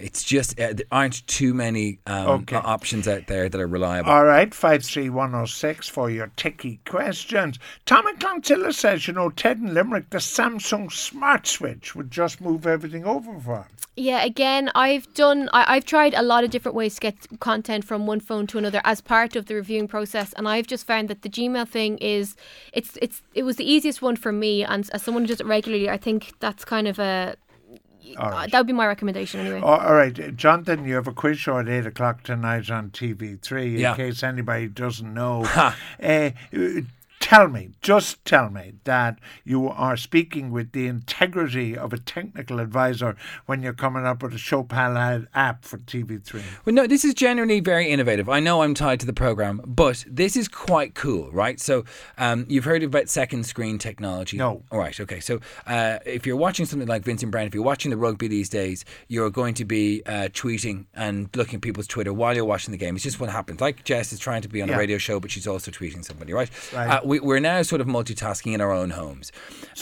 It's 0.00 0.22
just 0.24 0.58
uh, 0.58 0.72
there 0.72 0.86
aren't 0.90 1.26
too 1.26 1.52
many 1.54 1.98
um, 2.06 2.28
Okay. 2.42 2.56
options 2.56 3.06
out 3.06 3.26
there 3.26 3.48
that 3.48 3.60
are 3.60 3.66
reliable. 3.66 4.10
All 4.10 4.24
right, 4.24 4.52
53106 4.54 5.88
for 5.88 6.10
your 6.10 6.30
ticky 6.36 6.80
questions. 6.86 7.58
Tommy 7.86 8.12
Clantilla 8.14 8.72
says, 8.74 9.06
you 9.06 9.14
know, 9.14 9.30
Ted 9.30 9.58
and 9.58 9.74
Limerick, 9.74 10.10
the 10.10 10.18
Samsung 10.18 10.90
Smart 10.90 11.46
Switch 11.46 11.94
would 11.94 12.10
just 12.10 12.40
move 12.40 12.66
everything 12.66 13.04
over 13.04 13.38
for 13.38 13.56
him. 13.56 13.64
Yeah, 13.96 14.22
again, 14.24 14.70
I've 14.74 15.12
done. 15.14 15.50
I, 15.52 15.76
I've 15.76 15.84
tried 15.84 16.14
a 16.14 16.22
lot 16.22 16.44
of 16.44 16.50
different 16.50 16.76
ways 16.76 16.94
to 16.94 17.00
get 17.00 17.16
content 17.40 17.84
from 17.84 18.06
one 18.06 18.20
phone 18.20 18.46
to 18.46 18.56
another 18.58 18.80
as 18.84 19.00
part 19.00 19.36
of 19.36 19.46
the 19.46 19.54
reviewing 19.56 19.88
process, 19.88 20.32
and 20.34 20.48
I've 20.48 20.66
just 20.66 20.86
found 20.86 21.08
that 21.08 21.22
the 21.22 21.28
Gmail 21.28 21.68
thing 21.68 21.98
is, 21.98 22.36
it's 22.72 22.96
it's 23.02 23.20
it 23.34 23.42
was 23.42 23.56
the 23.56 23.70
easiest 23.70 24.00
one 24.00 24.16
for 24.16 24.32
me, 24.32 24.64
and 24.64 24.88
as 24.94 25.02
someone 25.02 25.24
who 25.24 25.28
does 25.28 25.40
it 25.40 25.46
regularly, 25.46 25.90
I 25.90 25.98
think 25.98 26.32
that's 26.40 26.64
kind 26.64 26.88
of 26.88 26.98
a. 26.98 27.34
All 28.18 28.30
right. 28.30 28.50
That 28.50 28.58
would 28.58 28.66
be 28.66 28.72
my 28.72 28.86
recommendation 28.86 29.40
anyway. 29.40 29.60
All 29.60 29.94
right, 29.94 30.36
Jonathan, 30.36 30.84
you 30.84 30.94
have 30.94 31.06
a 31.06 31.12
quiz 31.12 31.38
show 31.38 31.58
at 31.58 31.68
8 31.68 31.86
o'clock 31.86 32.22
tonight 32.22 32.70
on 32.70 32.90
TV3, 32.90 33.74
in 33.74 33.80
Yeah. 33.80 33.94
case 33.96 34.22
anybody 34.22 34.68
doesn't 34.68 35.12
know. 35.12 35.44
uh, 36.02 36.30
tell 37.30 37.46
me, 37.46 37.70
just 37.80 38.24
tell 38.24 38.50
me 38.50 38.72
that 38.82 39.16
you 39.44 39.68
are 39.68 39.96
speaking 39.96 40.50
with 40.50 40.72
the 40.72 40.88
integrity 40.88 41.76
of 41.78 41.92
a 41.92 41.96
technical 41.98 42.58
advisor 42.58 43.14
when 43.46 43.62
you're 43.62 43.72
coming 43.72 44.04
up 44.04 44.20
with 44.20 44.34
a 44.34 44.38
Chopin 44.38 45.28
app 45.32 45.64
for 45.64 45.78
TV3. 45.78 46.42
Well, 46.64 46.74
no, 46.74 46.88
this 46.88 47.04
is 47.04 47.14
generally 47.14 47.60
very 47.60 47.88
innovative. 47.88 48.28
I 48.28 48.40
know 48.40 48.62
I'm 48.62 48.74
tied 48.74 48.98
to 49.00 49.06
the 49.06 49.12
program, 49.12 49.60
but 49.64 50.04
this 50.08 50.36
is 50.36 50.48
quite 50.48 50.96
cool, 50.96 51.30
right? 51.30 51.60
So, 51.60 51.84
um, 52.18 52.46
you've 52.48 52.64
heard 52.64 52.82
about 52.82 53.08
second 53.08 53.46
screen 53.46 53.78
technology. 53.78 54.36
No. 54.36 54.64
All 54.72 54.80
right. 54.80 54.98
Okay. 54.98 55.20
So, 55.20 55.38
uh, 55.68 56.00
if 56.04 56.26
you're 56.26 56.34
watching 56.36 56.66
something 56.66 56.88
like 56.88 57.04
Vincent 57.04 57.30
Browne, 57.30 57.46
if 57.46 57.54
you're 57.54 57.62
watching 57.62 57.92
the 57.92 57.96
rugby 57.96 58.26
these 58.26 58.48
days, 58.48 58.84
you're 59.06 59.30
going 59.30 59.54
to 59.54 59.64
be 59.64 60.02
uh, 60.04 60.30
tweeting 60.32 60.86
and 60.94 61.28
looking 61.36 61.58
at 61.58 61.62
people's 61.62 61.86
Twitter 61.86 62.12
while 62.12 62.34
you're 62.34 62.44
watching 62.44 62.72
the 62.72 62.78
game. 62.78 62.96
It's 62.96 63.04
just 63.04 63.20
what 63.20 63.30
happens. 63.30 63.60
Like 63.60 63.84
Jess 63.84 64.12
is 64.12 64.18
trying 64.18 64.42
to 64.42 64.48
be 64.48 64.62
on 64.62 64.68
Yeah. 64.68 64.74
a 64.74 64.78
radio 64.78 64.98
show, 64.98 65.20
but 65.20 65.30
she's 65.30 65.46
also 65.46 65.70
tweeting 65.70 66.04
somebody, 66.04 66.32
right? 66.32 66.50
Right. 66.74 66.88
Uh, 66.90 67.00
we, 67.04 67.19
we're 67.22 67.40
now 67.40 67.62
sort 67.62 67.80
of 67.80 67.86
multitasking 67.86 68.52
in 68.54 68.60
our 68.60 68.72
own 68.72 68.90
homes. 68.90 69.32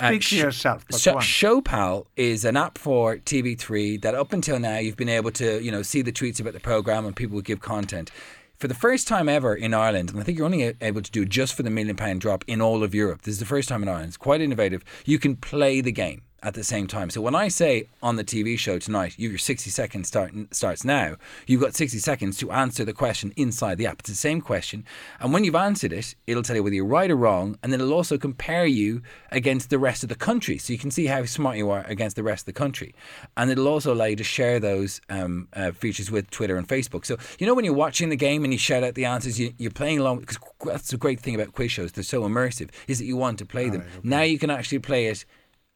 Uh, 0.01 0.09
Speak 0.09 0.21
to 0.21 0.27
sh- 0.27 0.33
yourself, 0.35 0.85
So. 0.91 1.15
Showpal 1.17 2.07
is 2.17 2.45
an 2.45 2.57
app 2.57 2.79
for 2.79 3.17
TV3 3.17 4.01
that 4.03 4.15
up 4.15 4.33
until 4.33 4.59
now 4.59 4.79
you've 4.79 4.97
been 4.97 5.09
able 5.09 5.31
to, 5.33 5.63
you 5.63 5.71
know, 5.71 5.83
see 5.83 6.03
the 6.03 6.13
tweets 6.13 6.41
about 6.41 6.53
the 6.53 6.61
program 6.61 7.07
and 7.07 7.15
people 7.17 7.37
would 7.37 7.45
give 7.45 7.61
content. 7.61 8.11
For 8.59 8.67
the 8.67 8.75
first 8.75 9.07
time 9.07 9.29
ever 9.29 9.55
in 9.55 9.73
Ireland, 9.73 10.11
and 10.11 10.19
I 10.21 10.25
think 10.25 10.37
you're 10.37 10.45
only 10.45 10.75
able 10.81 11.01
to 11.01 11.11
do 11.13 11.23
it 11.23 11.29
just 11.29 11.55
for 11.55 11.63
the 11.63 11.71
million 11.71 11.95
pound 11.95 12.21
drop 12.21 12.45
in 12.49 12.61
all 12.61 12.83
of 12.83 12.93
Europe. 12.93 13.23
This 13.23 13.35
is 13.35 13.39
the 13.39 13.47
first 13.47 13.69
time 13.69 13.83
in 13.85 13.89
Ireland. 13.89 14.09
It's 14.09 14.17
quite 14.17 14.41
innovative. 14.41 14.85
You 15.05 15.21
can 15.21 15.37
play 15.37 15.81
the 15.81 15.93
game 15.93 16.23
at 16.43 16.55
the 16.55 16.65
same 16.65 16.87
time. 16.87 17.11
So 17.11 17.21
when 17.21 17.35
I 17.35 17.49
say 17.49 17.89
on 18.03 18.17
the 18.17 18.25
TV 18.25 18.59
show 18.59 18.79
tonight, 18.79 19.15
you, 19.19 19.29
your 19.29 19.39
60 19.39 19.71
seconds 19.71 20.09
start, 20.09 20.33
starts 20.53 20.85
now, 20.85 21.17
you've 21.47 21.61
got 21.61 21.75
60 21.75 21.99
seconds 21.99 22.39
to 22.39 22.53
answer 22.53 22.85
the 22.85 22.93
question 22.93 23.33
inside 23.37 23.79
the 23.79 23.87
app. 23.87 24.01
It's 24.01 24.09
the 24.09 24.15
same 24.15 24.41
question. 24.41 24.85
And 25.21 25.33
when 25.33 25.45
you've 25.45 25.57
answered 25.57 25.93
it, 25.93 26.15
it'll 26.27 26.43
tell 26.43 26.57
you 26.57 26.63
whether 26.63 26.77
you're 26.77 26.85
right 26.85 27.11
or 27.11 27.17
wrong. 27.17 27.59
And 27.63 27.73
then 27.73 27.81
it'll 27.81 27.93
also 27.93 28.19
compare 28.19 28.67
you 28.67 29.03
against 29.33 29.71
the 29.71 29.79
rest 29.79 30.03
of 30.03 30.09
the 30.09 30.15
country. 30.15 30.59
So 30.59 30.73
you 30.73 30.79
can 30.79 30.91
see 30.91 31.07
how 31.07 31.25
smart 31.25 31.57
you 31.57 31.71
are 31.71 31.85
against 31.87 32.15
the 32.17 32.23
rest 32.23 32.43
of 32.43 32.47
the 32.47 32.59
country. 32.59 32.95
And 33.37 33.51
it'll 33.51 33.69
also 33.69 33.93
allow 33.93 34.07
you 34.07 34.17
to 34.17 34.25
share 34.25 34.61
those 34.61 35.01
um, 35.09 35.49
uh, 35.55 35.73
features 35.73 36.11
with 36.11 36.31
Twitter 36.31 36.57
and 36.57 36.69
Facebook. 36.69 37.05
So, 37.05 37.17
you 37.39 37.47
know, 37.47 37.55
when 37.55 37.65
you're 37.65 37.75
watching 37.75 38.11
the 38.11 38.17
game 38.17 38.45
and 38.45 38.53
you 38.53 38.59
shout 38.59 38.85
out 38.85 38.95
the 38.95 39.05
answers, 39.07 39.41
you, 39.41 39.53
you're 39.59 39.71
playing 39.71 39.99
along. 39.99 40.21
Because 40.21 40.39
that's 40.65 40.91
the 40.91 40.97
great 40.97 41.21
thing 41.21 41.35
about 41.35 41.53
quiz 41.53 41.73
shows, 41.73 41.93
they're 41.93 42.05
so 42.05 42.23
immersive, 42.23 42.71
is 42.87 42.99
that 42.99 43.07
you 43.07 43.17
want 43.17 43.39
to 43.39 43.47
play 43.47 43.69
them. 43.69 43.85
Now 44.03 44.23
you 44.23 44.39
can 44.39 44.51
actually 44.51 44.79
play 44.79 45.07
it 45.07 45.25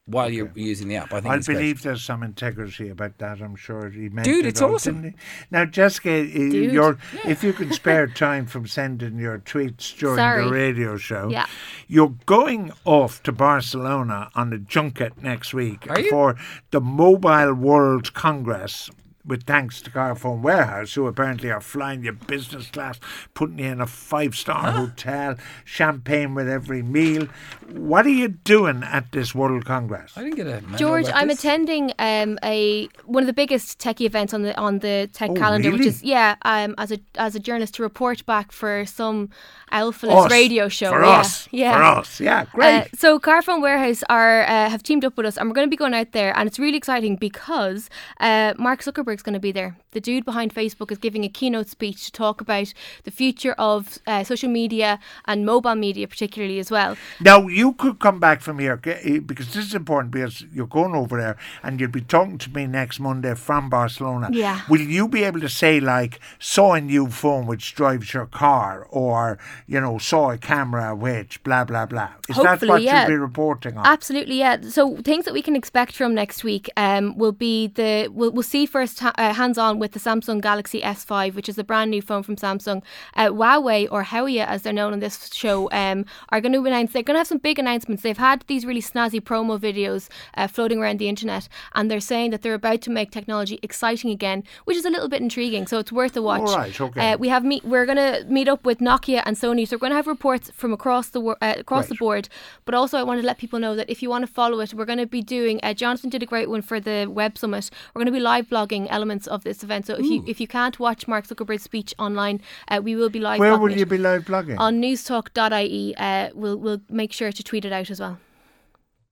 while 0.05 0.29
you're 0.29 0.51
using 0.53 0.89
the 0.89 0.97
app. 0.97 1.13
I 1.13 1.21
think 1.21 1.33
I 1.33 1.37
it's 1.37 1.47
great. 1.47 1.55
believe 1.55 1.81
there's 1.81 2.03
some 2.03 2.23
integrity 2.23 2.89
about 2.89 3.17
that. 3.19 3.39
I'm 3.41 3.55
sure 3.55 3.89
he 3.89 4.09
meant 4.09 4.25
Dude, 4.25 4.45
it 4.45 4.49
it's 4.49 4.61
all, 4.61 4.75
awesome. 4.75 5.13
Now, 5.49 5.63
Jessica, 5.63 6.25
Dude. 6.25 6.73
you're, 6.73 6.97
if 7.25 7.41
you 7.43 7.53
can 7.53 7.71
spare 7.81 8.07
time 8.07 8.45
from 8.45 8.67
sending 8.67 9.17
your 9.17 9.39
tweets 9.39 9.97
during 9.97 10.17
Sorry. 10.17 10.43
the 10.43 10.51
radio 10.51 10.97
show, 10.97 11.29
Yeah. 11.29 11.45
you're 11.87 12.15
going 12.25 12.73
off 12.83 13.23
to 13.23 13.31
Barcelona 13.31 14.29
on 14.35 14.51
a 14.51 14.57
junket 14.57 15.21
next 15.21 15.53
week 15.53 15.89
Are 15.89 15.99
you? 15.99 16.09
for 16.09 16.35
the 16.71 16.81
Mobile 16.81 17.53
World 17.53 18.13
Congress. 18.13 18.89
With 19.25 19.43
thanks 19.43 19.81
to 19.83 19.89
Carphone 19.89 20.41
Warehouse, 20.41 20.95
who 20.95 21.07
apparently 21.07 21.49
are 21.49 21.61
flying 21.61 22.03
you 22.03 22.11
business 22.11 22.67
class, 22.69 22.99
putting 23.33 23.59
you 23.59 23.67
in 23.67 23.79
a 23.79 23.87
five 23.87 24.35
star 24.35 24.71
hotel, 24.71 25.35
champagne 25.63 26.35
with 26.35 26.49
every 26.49 26.81
meal. 26.81 27.27
What 27.71 28.05
are 28.05 28.09
you 28.09 28.27
doing 28.27 28.83
at 28.83 29.13
this 29.13 29.33
World 29.33 29.63
Congress? 29.65 30.11
I 30.17 30.23
didn't 30.23 30.35
get 30.35 30.47
a 30.47 30.61
memo 30.61 30.77
George, 30.77 31.05
I'm 31.13 31.29
this. 31.29 31.39
attending 31.39 31.93
um, 31.99 32.37
a 32.43 32.89
one 33.05 33.23
of 33.23 33.27
the 33.27 33.33
biggest 33.33 33.79
techie 33.79 34.05
events 34.05 34.33
on 34.33 34.41
the 34.41 34.57
on 34.57 34.79
the 34.79 35.09
tech 35.13 35.29
Oh, 35.29 35.35
calendar, 35.35 35.71
which 35.71 35.85
is 35.85 36.03
yeah, 36.03 36.35
um, 36.43 36.75
as 36.77 36.91
a 36.91 36.99
as 37.15 37.33
a 37.33 37.39
journalist 37.39 37.75
to 37.75 37.83
report 37.83 38.25
back 38.25 38.51
for 38.51 38.85
some 38.85 39.29
alphaless 39.71 40.29
radio 40.29 40.67
show. 40.67 40.89
For 40.91 41.01
yeah, 41.01 41.09
us. 41.19 41.47
yeah. 41.51 41.77
For 41.77 41.83
us. 41.99 42.19
Yeah, 42.19 42.45
great. 42.53 42.81
Uh, 42.81 42.85
so 42.93 43.19
Carphone 43.19 43.61
Warehouse 43.61 44.03
are 44.09 44.43
uh, 44.43 44.69
have 44.69 44.83
teamed 44.83 45.05
up 45.05 45.15
with 45.15 45.25
us, 45.25 45.37
and 45.37 45.49
we're 45.49 45.55
going 45.55 45.67
to 45.67 45.71
be 45.71 45.77
going 45.77 45.93
out 45.93 46.11
there, 46.11 46.37
and 46.37 46.45
it's 46.47 46.59
really 46.59 46.77
exciting 46.77 47.15
because 47.15 47.89
uh, 48.19 48.53
Mark 48.57 48.81
Zuckerberg's 49.13 49.23
going 49.23 49.33
to 49.33 49.39
be 49.39 49.51
there. 49.51 49.77
The 49.91 50.01
dude 50.01 50.25
behind 50.25 50.53
Facebook 50.53 50.91
is 50.91 50.97
giving 50.97 51.23
a 51.23 51.29
keynote 51.29 51.69
speech 51.69 52.05
to 52.05 52.11
talk 52.11 52.41
about 52.41 52.73
the 53.03 53.11
future 53.11 53.53
of 53.53 53.99
uh, 54.07 54.23
social 54.23 54.49
media 54.49 54.99
and 55.25 55.45
mobile 55.45 55.75
media, 55.75 56.07
particularly 56.07 56.59
as 56.59 56.71
well. 56.71 56.97
Now 57.19 57.47
you 57.47 57.73
could 57.73 57.99
come 57.99 58.19
back 58.19 58.41
from 58.41 58.59
here 58.59 58.73
okay, 58.73 59.19
because 59.19 59.53
this 59.53 59.65
is 59.65 59.75
important 59.75 60.11
because 60.11 60.43
you're 60.53 60.67
going 60.67 60.95
over 60.95 61.17
there 61.19 61.37
and 61.61 61.79
you'll 61.79 61.91
be 61.91 62.01
talking 62.01 62.37
to 62.39 62.49
me 62.49 62.67
next 62.67 62.99
Monday 62.99 63.35
from 63.35 63.69
Barcelona. 63.69 64.29
Yeah. 64.31 64.61
Will 64.69 64.81
you 64.81 65.07
be 65.07 65.23
able 65.23 65.41
to 65.41 65.49
say 65.49 65.79
like 65.79 66.19
saw 66.39 66.73
a 66.73 66.81
new 66.81 67.07
phone 67.07 67.45
which 67.45 67.75
drives 67.75 68.13
your 68.13 68.25
car 68.25 68.87
or 68.89 69.37
you 69.67 69.79
know 69.79 69.97
saw 69.97 70.31
a 70.31 70.37
camera 70.37 70.95
which 70.95 71.43
blah 71.43 71.63
blah 71.63 71.85
blah? 71.85 72.09
Is 72.29 72.37
that 72.37 72.61
what 72.63 72.81
yeah. 72.81 73.01
you'll 73.01 73.09
be 73.09 73.17
reporting 73.17 73.77
on? 73.77 73.85
Absolutely, 73.85 74.39
yeah. 74.39 74.61
So 74.61 74.97
things 74.97 75.25
that 75.25 75.33
we 75.33 75.41
can 75.41 75.55
expect 75.55 75.95
from 75.95 76.15
next 76.15 76.43
week 76.43 76.69
um, 76.77 77.17
will 77.17 77.31
be 77.31 77.67
the 77.67 78.09
we'll, 78.11 78.31
we'll 78.31 78.43
see 78.43 78.65
first 78.65 79.02
ha- 79.03 79.13
uh, 79.17 79.33
hands 79.33 79.57
on 79.57 79.79
with 79.79 79.91
the 79.91 79.99
Samsung 79.99 80.41
Galaxy 80.41 80.81
S5, 80.81 81.35
which 81.35 81.47
is 81.47 81.57
a 81.57 81.63
brand 81.63 81.91
new 81.91 82.01
phone 82.01 82.23
from 82.23 82.35
Samsung. 82.35 82.81
Uh, 83.15 83.27
Huawei 83.27 83.87
or 83.91 84.03
Huawei, 84.03 84.45
as 84.45 84.63
they're 84.63 84.73
known 84.73 84.93
on 84.93 84.99
this 84.99 85.29
show, 85.33 85.69
um, 85.71 86.05
are 86.29 86.41
going 86.41 86.53
to 86.53 86.65
announce 86.65 86.93
they're 86.93 87.03
going 87.03 87.15
to 87.15 87.19
have 87.19 87.27
some 87.27 87.37
big 87.37 87.59
announcements. 87.59 88.03
They've 88.03 88.17
had 88.17 88.43
these 88.47 88.65
really 88.65 88.81
snazzy 88.81 89.21
promo 89.21 89.59
videos 89.59 90.09
uh, 90.35 90.47
floating 90.47 90.79
around 90.79 90.97
the 90.99 91.07
internet, 91.09 91.47
and 91.75 91.89
they're 91.89 91.99
saying 91.99 92.31
that 92.31 92.41
they're 92.41 92.53
about 92.53 92.81
to 92.81 92.89
make 92.89 93.11
technology 93.11 93.59
exciting 93.61 94.09
again, 94.11 94.43
which 94.65 94.77
is 94.77 94.85
a 94.85 94.89
little 94.89 95.09
bit 95.09 95.21
intriguing. 95.21 95.67
So 95.67 95.79
it's 95.79 95.91
worth 95.91 96.17
a 96.17 96.21
watch. 96.21 96.41
All 96.49 96.57
right, 96.57 96.81
okay. 96.81 97.11
Uh, 97.11 97.17
we 97.17 97.29
have 97.29 97.43
meet. 97.43 97.63
We're 97.63 97.85
going 97.85 97.97
to 97.97 98.25
meet 98.27 98.47
up 98.47 98.65
with 98.65 98.79
Nokia 98.79 99.21
and 99.25 99.37
Sony, 99.37 99.67
so 99.67 99.75
we're 99.75 99.81
going 99.85 99.91
to 99.91 99.95
have 99.97 100.07
reports 100.07 100.51
from 100.51 100.73
across 100.73 101.09
the 101.09 101.19
wor- 101.19 101.37
uh, 101.41 101.55
across 101.57 101.87
the 101.87 101.95
board. 101.95 102.29
But 102.65 102.73
also, 102.75 102.97
I 102.97 103.03
want 103.03 103.21
to 103.21 103.27
let 103.27 103.37
people 103.37 103.59
know 103.59 103.75
that 103.75 103.89
if 103.89 104.01
you 104.01 104.09
want 104.09 104.25
to 104.25 104.31
follow 104.31 104.59
it, 104.59 104.73
we're 104.73 104.85
going 104.85 104.99
to 104.99 105.05
be 105.05 105.21
doing. 105.21 105.59
Uh, 105.63 105.73
Jonathan 105.73 106.09
did 106.09 106.23
a 106.23 106.25
great 106.25 106.49
one 106.49 106.61
for 106.61 106.79
the 106.79 107.07
Web 107.09 107.37
Summit. 107.37 107.69
We're 107.93 107.99
going 107.99 108.13
to 108.13 108.17
be 108.19 108.19
live 108.19 108.47
blogging 108.47 108.87
elements 108.93 109.27
of 109.27 109.43
this 109.43 109.63
event. 109.63 109.87
So 109.87 109.95
if 109.95 110.05
you 110.05 110.23
if 110.27 110.39
you 110.39 110.47
can't 110.47 110.79
watch 110.79 111.07
Mark 111.07 111.27
Zuckerberg's 111.27 111.63
speech 111.63 111.93
online, 111.97 112.41
uh, 112.67 112.79
we 112.83 112.95
will 112.95 113.09
be 113.09 113.19
live. 113.19 113.39
Where 113.39 113.57
will 113.57 113.71
you 113.71 113.85
be 113.85 113.97
live 113.97 114.25
blogging? 114.25 114.59
On 114.59 114.81
newstalk.ie, 114.81 115.95
uh, 115.97 116.29
we'll 116.33 116.57
we'll 116.57 116.81
make 116.89 117.11
sure 117.13 117.31
to 117.31 117.43
tweet 117.43 117.65
it 117.65 117.73
out 117.73 117.89
as 117.89 117.99
well. 117.99 118.19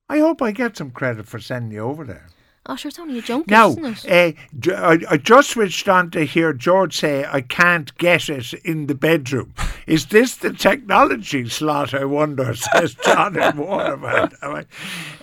I 0.09 0.19
hope 0.19 0.41
I 0.41 0.51
get 0.51 0.77
some 0.77 0.91
credit 0.91 1.25
for 1.25 1.39
sending 1.39 1.71
you 1.71 1.79
over 1.79 2.03
there. 2.03 2.27
Oh, 2.67 2.75
sure, 2.75 2.89
it's 2.89 2.99
only 2.99 3.17
a 3.17 3.21
junket, 3.23 3.49
Now, 3.49 3.69
isn't 3.71 4.05
it? 4.05 4.37
uh, 4.37 4.39
j- 4.59 4.75
I, 4.75 4.97
I 5.09 5.17
just 5.17 5.49
switched 5.49 5.89
on 5.89 6.11
to 6.11 6.23
hear 6.25 6.53
George 6.53 6.95
say, 6.95 7.25
I 7.27 7.41
can't 7.41 7.95
get 7.97 8.29
it 8.29 8.53
in 8.63 8.85
the 8.85 8.93
bedroom. 8.93 9.55
Is 9.87 10.05
this 10.05 10.35
the 10.35 10.53
technology 10.53 11.49
slot, 11.49 11.95
I 11.95 12.05
wonder, 12.05 12.53
says 12.75 12.93
John 13.03 13.35
in 13.41 13.57
Waterman. 13.57 14.33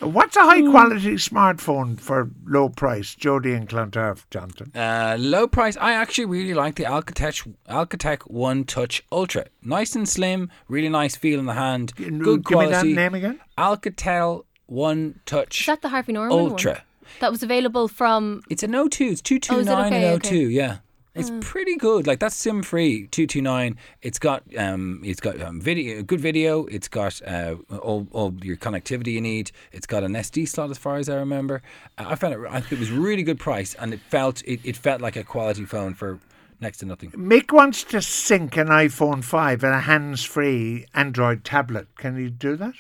What's 0.00 0.36
a 0.36 0.40
high 0.42 0.62
quality 0.62 1.14
smartphone 1.14 1.98
for 2.00 2.28
low 2.44 2.70
price? 2.70 3.14
Jody 3.14 3.52
and 3.54 3.68
Clontarf, 3.68 4.28
Johnson. 4.30 4.72
Uh, 4.74 5.16
low 5.18 5.46
price. 5.46 5.76
I 5.80 5.92
actually 5.92 6.24
really 6.26 6.54
like 6.54 6.74
the 6.74 6.84
Alcatel 6.84 7.54
Alcatel 7.68 8.18
One 8.28 8.64
Touch 8.64 9.04
Ultra. 9.12 9.46
Nice 9.62 9.94
and 9.94 10.08
slim, 10.08 10.50
really 10.66 10.88
nice 10.88 11.14
feel 11.14 11.38
in 11.38 11.46
the 11.46 11.54
hand. 11.54 11.94
Good 11.94 12.04
Give 12.14 12.18
Good 12.18 12.58
me 12.58 12.66
that 12.66 12.70
quality. 12.70 12.92
name 12.94 13.14
again. 13.14 13.40
Alcatel 13.56 14.44
One 14.66 15.20
Touch 15.24 15.60
Is 15.60 15.66
that 15.66 15.82
the 15.82 15.90
Harvey 15.90 16.12
Norman 16.14 16.36
Ultra. 16.36 16.72
one? 16.72 16.80
That 17.20 17.30
was 17.30 17.42
available 17.42 17.88
from. 17.88 18.42
It's 18.50 18.62
an 18.62 18.72
O2. 18.72 19.12
It's 19.12 19.20
two 19.20 19.38
two 19.38 19.54
Oh, 19.56 19.58
is 19.60 19.66
it 19.66 19.70
nine 19.70 19.92
okay? 19.92 20.12
and 20.12 20.22
O2. 20.22 20.26
Okay. 20.26 20.36
Yeah. 20.46 20.78
It's 21.14 21.32
pretty 21.40 21.74
good. 21.76 22.06
Like 22.06 22.20
that's 22.20 22.36
sim 22.36 22.62
free. 22.62 23.08
Two 23.08 23.26
two 23.26 23.42
nine. 23.42 23.76
It's 24.02 24.20
got 24.20 24.44
um, 24.56 25.00
it's 25.04 25.20
got 25.20 25.40
um, 25.40 25.60
video, 25.60 26.00
good 26.04 26.20
video. 26.20 26.66
It's 26.66 26.86
got 26.86 27.20
uh, 27.26 27.56
all, 27.82 28.06
all 28.12 28.32
your 28.40 28.56
connectivity 28.56 29.08
you 29.14 29.20
need. 29.20 29.50
It's 29.72 29.86
got 29.86 30.04
an 30.04 30.12
SD 30.12 30.46
slot, 30.46 30.70
as 30.70 30.78
far 30.78 30.96
as 30.96 31.08
I 31.08 31.16
remember. 31.16 31.60
Uh, 31.96 32.04
I 32.08 32.14
found 32.14 32.34
it. 32.34 32.40
I 32.48 32.60
think 32.60 32.72
it 32.72 32.78
was 32.78 32.92
really 32.92 33.24
good 33.24 33.40
price, 33.40 33.74
and 33.74 33.92
it 33.92 34.00
felt 34.00 34.42
it, 34.44 34.60
it 34.62 34.76
felt 34.76 35.00
like 35.00 35.16
a 35.16 35.24
quality 35.24 35.64
phone 35.64 35.94
for 35.94 36.20
next 36.60 36.78
to 36.78 36.86
nothing. 36.86 37.10
Mick 37.12 37.50
wants 37.52 37.82
to 37.84 38.00
sync 38.00 38.56
an 38.56 38.68
iPhone 38.68 39.24
5 39.24 39.64
and 39.64 39.74
a 39.74 39.80
hands 39.80 40.24
free 40.24 40.86
Android 40.94 41.44
tablet. 41.44 41.88
Can 41.96 42.16
you 42.16 42.30
do 42.30 42.54
that? 42.56 42.74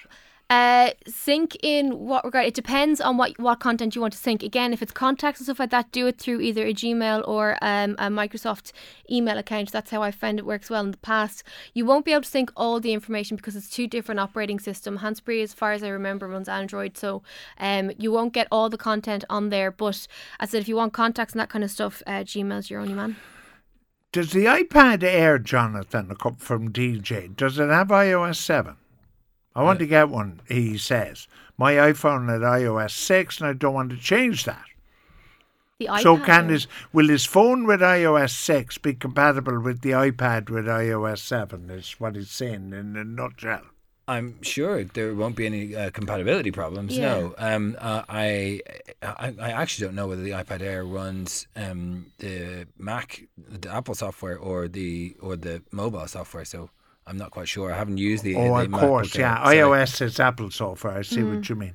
Uh, 0.50 0.92
sync 1.06 1.58
in 1.62 1.98
what 1.98 2.24
regard? 2.24 2.46
It 2.46 2.54
depends 2.54 3.02
on 3.02 3.18
what 3.18 3.38
what 3.38 3.60
content 3.60 3.94
you 3.94 4.00
want 4.00 4.14
to 4.14 4.18
sync. 4.18 4.42
Again, 4.42 4.72
if 4.72 4.80
it's 4.80 4.92
contacts 4.92 5.40
and 5.40 5.44
stuff 5.44 5.58
like 5.58 5.68
that, 5.70 5.92
do 5.92 6.06
it 6.06 6.18
through 6.18 6.40
either 6.40 6.64
a 6.64 6.72
Gmail 6.72 7.28
or 7.28 7.58
um, 7.60 7.96
a 7.98 8.08
Microsoft 8.08 8.72
email 9.10 9.36
account. 9.36 9.70
That's 9.70 9.90
how 9.90 10.02
I 10.02 10.10
found 10.10 10.38
it 10.38 10.46
works 10.46 10.70
well 10.70 10.84
in 10.84 10.92
the 10.92 10.96
past. 10.96 11.42
You 11.74 11.84
won't 11.84 12.06
be 12.06 12.12
able 12.12 12.22
to 12.22 12.28
sync 12.28 12.50
all 12.56 12.80
the 12.80 12.94
information 12.94 13.36
because 13.36 13.56
it's 13.56 13.68
two 13.68 13.86
different 13.86 14.20
operating 14.20 14.58
system. 14.58 15.00
Handsfree, 15.00 15.42
as 15.42 15.52
far 15.52 15.72
as 15.72 15.82
I 15.82 15.88
remember, 15.88 16.26
runs 16.26 16.48
Android, 16.48 16.96
so 16.96 17.22
um, 17.58 17.92
you 17.98 18.10
won't 18.10 18.32
get 18.32 18.48
all 18.50 18.70
the 18.70 18.78
content 18.78 19.24
on 19.28 19.50
there. 19.50 19.70
But 19.70 20.06
I 20.40 20.46
said, 20.46 20.62
if 20.62 20.68
you 20.68 20.76
want 20.76 20.94
contacts 20.94 21.34
and 21.34 21.40
that 21.40 21.50
kind 21.50 21.62
of 21.62 21.70
stuff, 21.70 22.02
uh, 22.06 22.20
Gmail's 22.20 22.70
your 22.70 22.80
only 22.80 22.94
man. 22.94 23.16
Does 24.12 24.32
the 24.32 24.46
iPad 24.46 25.02
Air, 25.02 25.38
Jonathan, 25.38 26.14
from 26.38 26.72
DJ, 26.72 27.36
does 27.36 27.58
it 27.58 27.68
have 27.68 27.88
iOS 27.88 28.36
7? 28.36 28.76
I 29.58 29.62
want 29.62 29.80
to 29.80 29.86
get 29.86 30.08
one, 30.08 30.40
he 30.46 30.78
says. 30.78 31.26
My 31.56 31.72
iPhone 31.72 32.28
had 32.28 32.42
iOS 32.42 32.92
6 32.92 33.40
and 33.40 33.48
I 33.48 33.52
don't 33.54 33.74
want 33.74 33.90
to 33.90 33.96
change 33.96 34.44
that. 34.44 34.64
The 35.80 35.88
so 36.00 36.16
iPad 36.16 36.26
can 36.26 36.44
Air- 36.44 36.50
his 36.52 36.66
will 36.92 37.08
his 37.08 37.24
phone 37.24 37.66
with 37.66 37.80
iOS 37.80 38.30
6 38.30 38.78
be 38.78 38.94
compatible 38.94 39.58
with 39.60 39.80
the 39.80 39.90
iPad 39.90 40.48
with 40.48 40.66
iOS 40.66 41.18
7 41.18 41.70
is 41.70 41.90
what 41.98 42.14
he's 42.14 42.30
saying 42.30 42.72
in 42.72 42.96
a 42.96 43.02
nutshell. 43.02 43.62
I'm 44.06 44.40
sure 44.42 44.84
there 44.84 45.12
won't 45.12 45.34
be 45.34 45.46
any 45.46 45.74
uh, 45.74 45.90
compatibility 45.90 46.52
problems. 46.52 46.96
Yeah. 46.96 47.06
No, 47.06 47.34
um, 47.36 47.76
uh, 47.80 48.04
I, 48.08 48.60
I 49.02 49.34
I 49.40 49.50
actually 49.50 49.88
don't 49.88 49.96
know 49.96 50.06
whether 50.06 50.22
the 50.22 50.30
iPad 50.30 50.62
Air 50.62 50.84
runs 50.84 51.48
um, 51.56 52.06
the 52.18 52.68
Mac, 52.78 53.24
the 53.36 53.68
Apple 53.68 53.96
software, 53.96 54.38
or 54.38 54.68
the 54.68 55.16
or 55.20 55.34
the 55.36 55.62
mobile 55.72 56.06
software. 56.06 56.44
So 56.44 56.70
I'm 57.08 57.16
not 57.16 57.30
quite 57.30 57.48
sure. 57.48 57.72
I 57.72 57.76
haven't 57.76 57.98
used 57.98 58.22
the. 58.22 58.34
Oh, 58.36 58.58
the 58.58 58.64
of 58.64 58.68
MacBook 58.68 58.80
course, 58.80 59.16
Air, 59.16 59.22
yeah. 59.22 59.44
so 59.44 59.50
iOS 59.50 60.02
is 60.02 60.20
Apple 60.20 60.50
software. 60.50 60.92
I 60.98 61.02
see 61.02 61.20
Mm. 61.20 61.36
what 61.36 61.48
you 61.48 61.54
mean. 61.56 61.74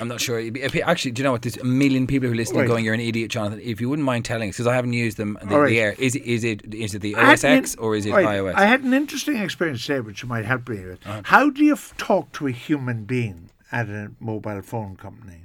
I'm 0.00 0.08
not 0.08 0.20
sure. 0.20 0.38
If- 0.38 0.54
if- 0.74 0.76
Actually, 0.86 1.12
do 1.12 1.20
you 1.20 1.24
know 1.24 1.32
what? 1.32 1.42
There's 1.42 1.56
a 1.56 1.64
million 1.64 2.06
people 2.06 2.26
who 2.28 2.32
are 2.34 2.36
listening 2.36 2.60
Right. 2.60 2.68
going, 2.68 2.84
"You're 2.84 2.94
an 2.94 3.00
idiot, 3.00 3.30
Jonathan." 3.30 3.60
If 3.62 3.80
you 3.80 3.88
wouldn't 3.88 4.04
mind 4.04 4.24
telling 4.26 4.50
us, 4.50 4.56
because 4.56 4.66
I 4.66 4.74
haven't 4.74 4.92
used 4.92 5.16
them, 5.16 5.38
the, 5.42 5.54
All 5.54 5.60
right. 5.62 5.68
the 5.70 5.80
Air 5.80 5.94
is 5.98 6.14
it 6.14 6.22
is 6.24 6.44
it 6.44 6.74
is 6.74 6.94
it 6.94 7.00
the 7.00 7.16
I 7.16 7.20
had 7.20 7.32
OS 7.32 7.44
X 7.44 7.74
in- 7.74 7.80
or 7.80 7.96
is 7.96 8.04
it 8.06 8.12
right, 8.12 8.26
iOS? 8.26 8.54
I 8.54 8.66
had 8.66 8.82
an 8.84 8.92
interesting 8.92 9.38
experience 9.38 9.84
today, 9.86 10.00
which 10.00 10.22
you 10.22 10.28
might 10.28 10.44
help 10.44 10.68
me 10.68 10.84
with. 10.84 11.06
Uh-huh. 11.06 11.22
How 11.24 11.48
do 11.48 11.64
you 11.64 11.72
f- 11.72 11.94
talk 11.96 12.32
to 12.32 12.46
a 12.46 12.52
human 12.52 13.04
being 13.04 13.48
at 13.72 13.88
a 13.88 14.12
mobile 14.20 14.60
phone 14.62 14.96
company? 14.96 15.40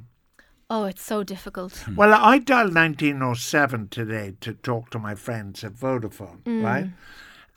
Oh, 0.69 0.85
it's 0.85 1.03
so 1.03 1.23
difficult. 1.23 1.73
Hmm. 1.85 1.95
Well, 1.95 2.13
I 2.13 2.37
dialed 2.37 2.73
1907 2.73 3.87
today 3.89 4.35
to 4.41 4.53
talk 4.53 4.89
to 4.91 4.99
my 4.99 5.15
friends 5.15 5.63
at 5.65 5.73
Vodafone, 5.73 6.41
Mm. 6.43 6.63
right? 6.63 6.87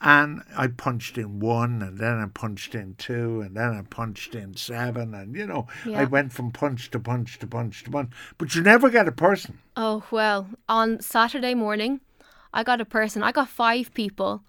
And 0.01 0.43
I 0.55 0.67
punched 0.67 1.17
in 1.17 1.39
one, 1.39 1.81
and 1.81 1.97
then 1.97 2.17
I 2.17 2.27
punched 2.27 2.75
in 2.75 2.95
two, 2.95 3.41
and 3.41 3.55
then 3.55 3.73
I 3.73 3.81
punched 3.81 4.35
in 4.35 4.55
seven, 4.55 5.13
and 5.13 5.35
you 5.35 5.47
know, 5.47 5.67
I 5.85 6.03
went 6.03 6.33
from 6.33 6.51
punch 6.51 6.91
to 6.91 6.99
punch 6.99 7.39
to 7.39 7.47
punch 7.47 7.83
to 7.85 7.91
punch. 7.91 8.11
But 8.37 8.55
you 8.55 8.61
never 8.61 8.89
get 8.89 9.07
a 9.07 9.11
person. 9.11 9.59
Oh, 9.77 10.03
well, 10.11 10.47
on 10.67 10.99
Saturday 10.99 11.55
morning, 11.55 12.01
I 12.53 12.63
got 12.63 12.81
a 12.81 12.85
person, 12.85 13.23
I 13.23 13.31
got 13.31 13.49
five 13.49 13.93
people 13.93 14.43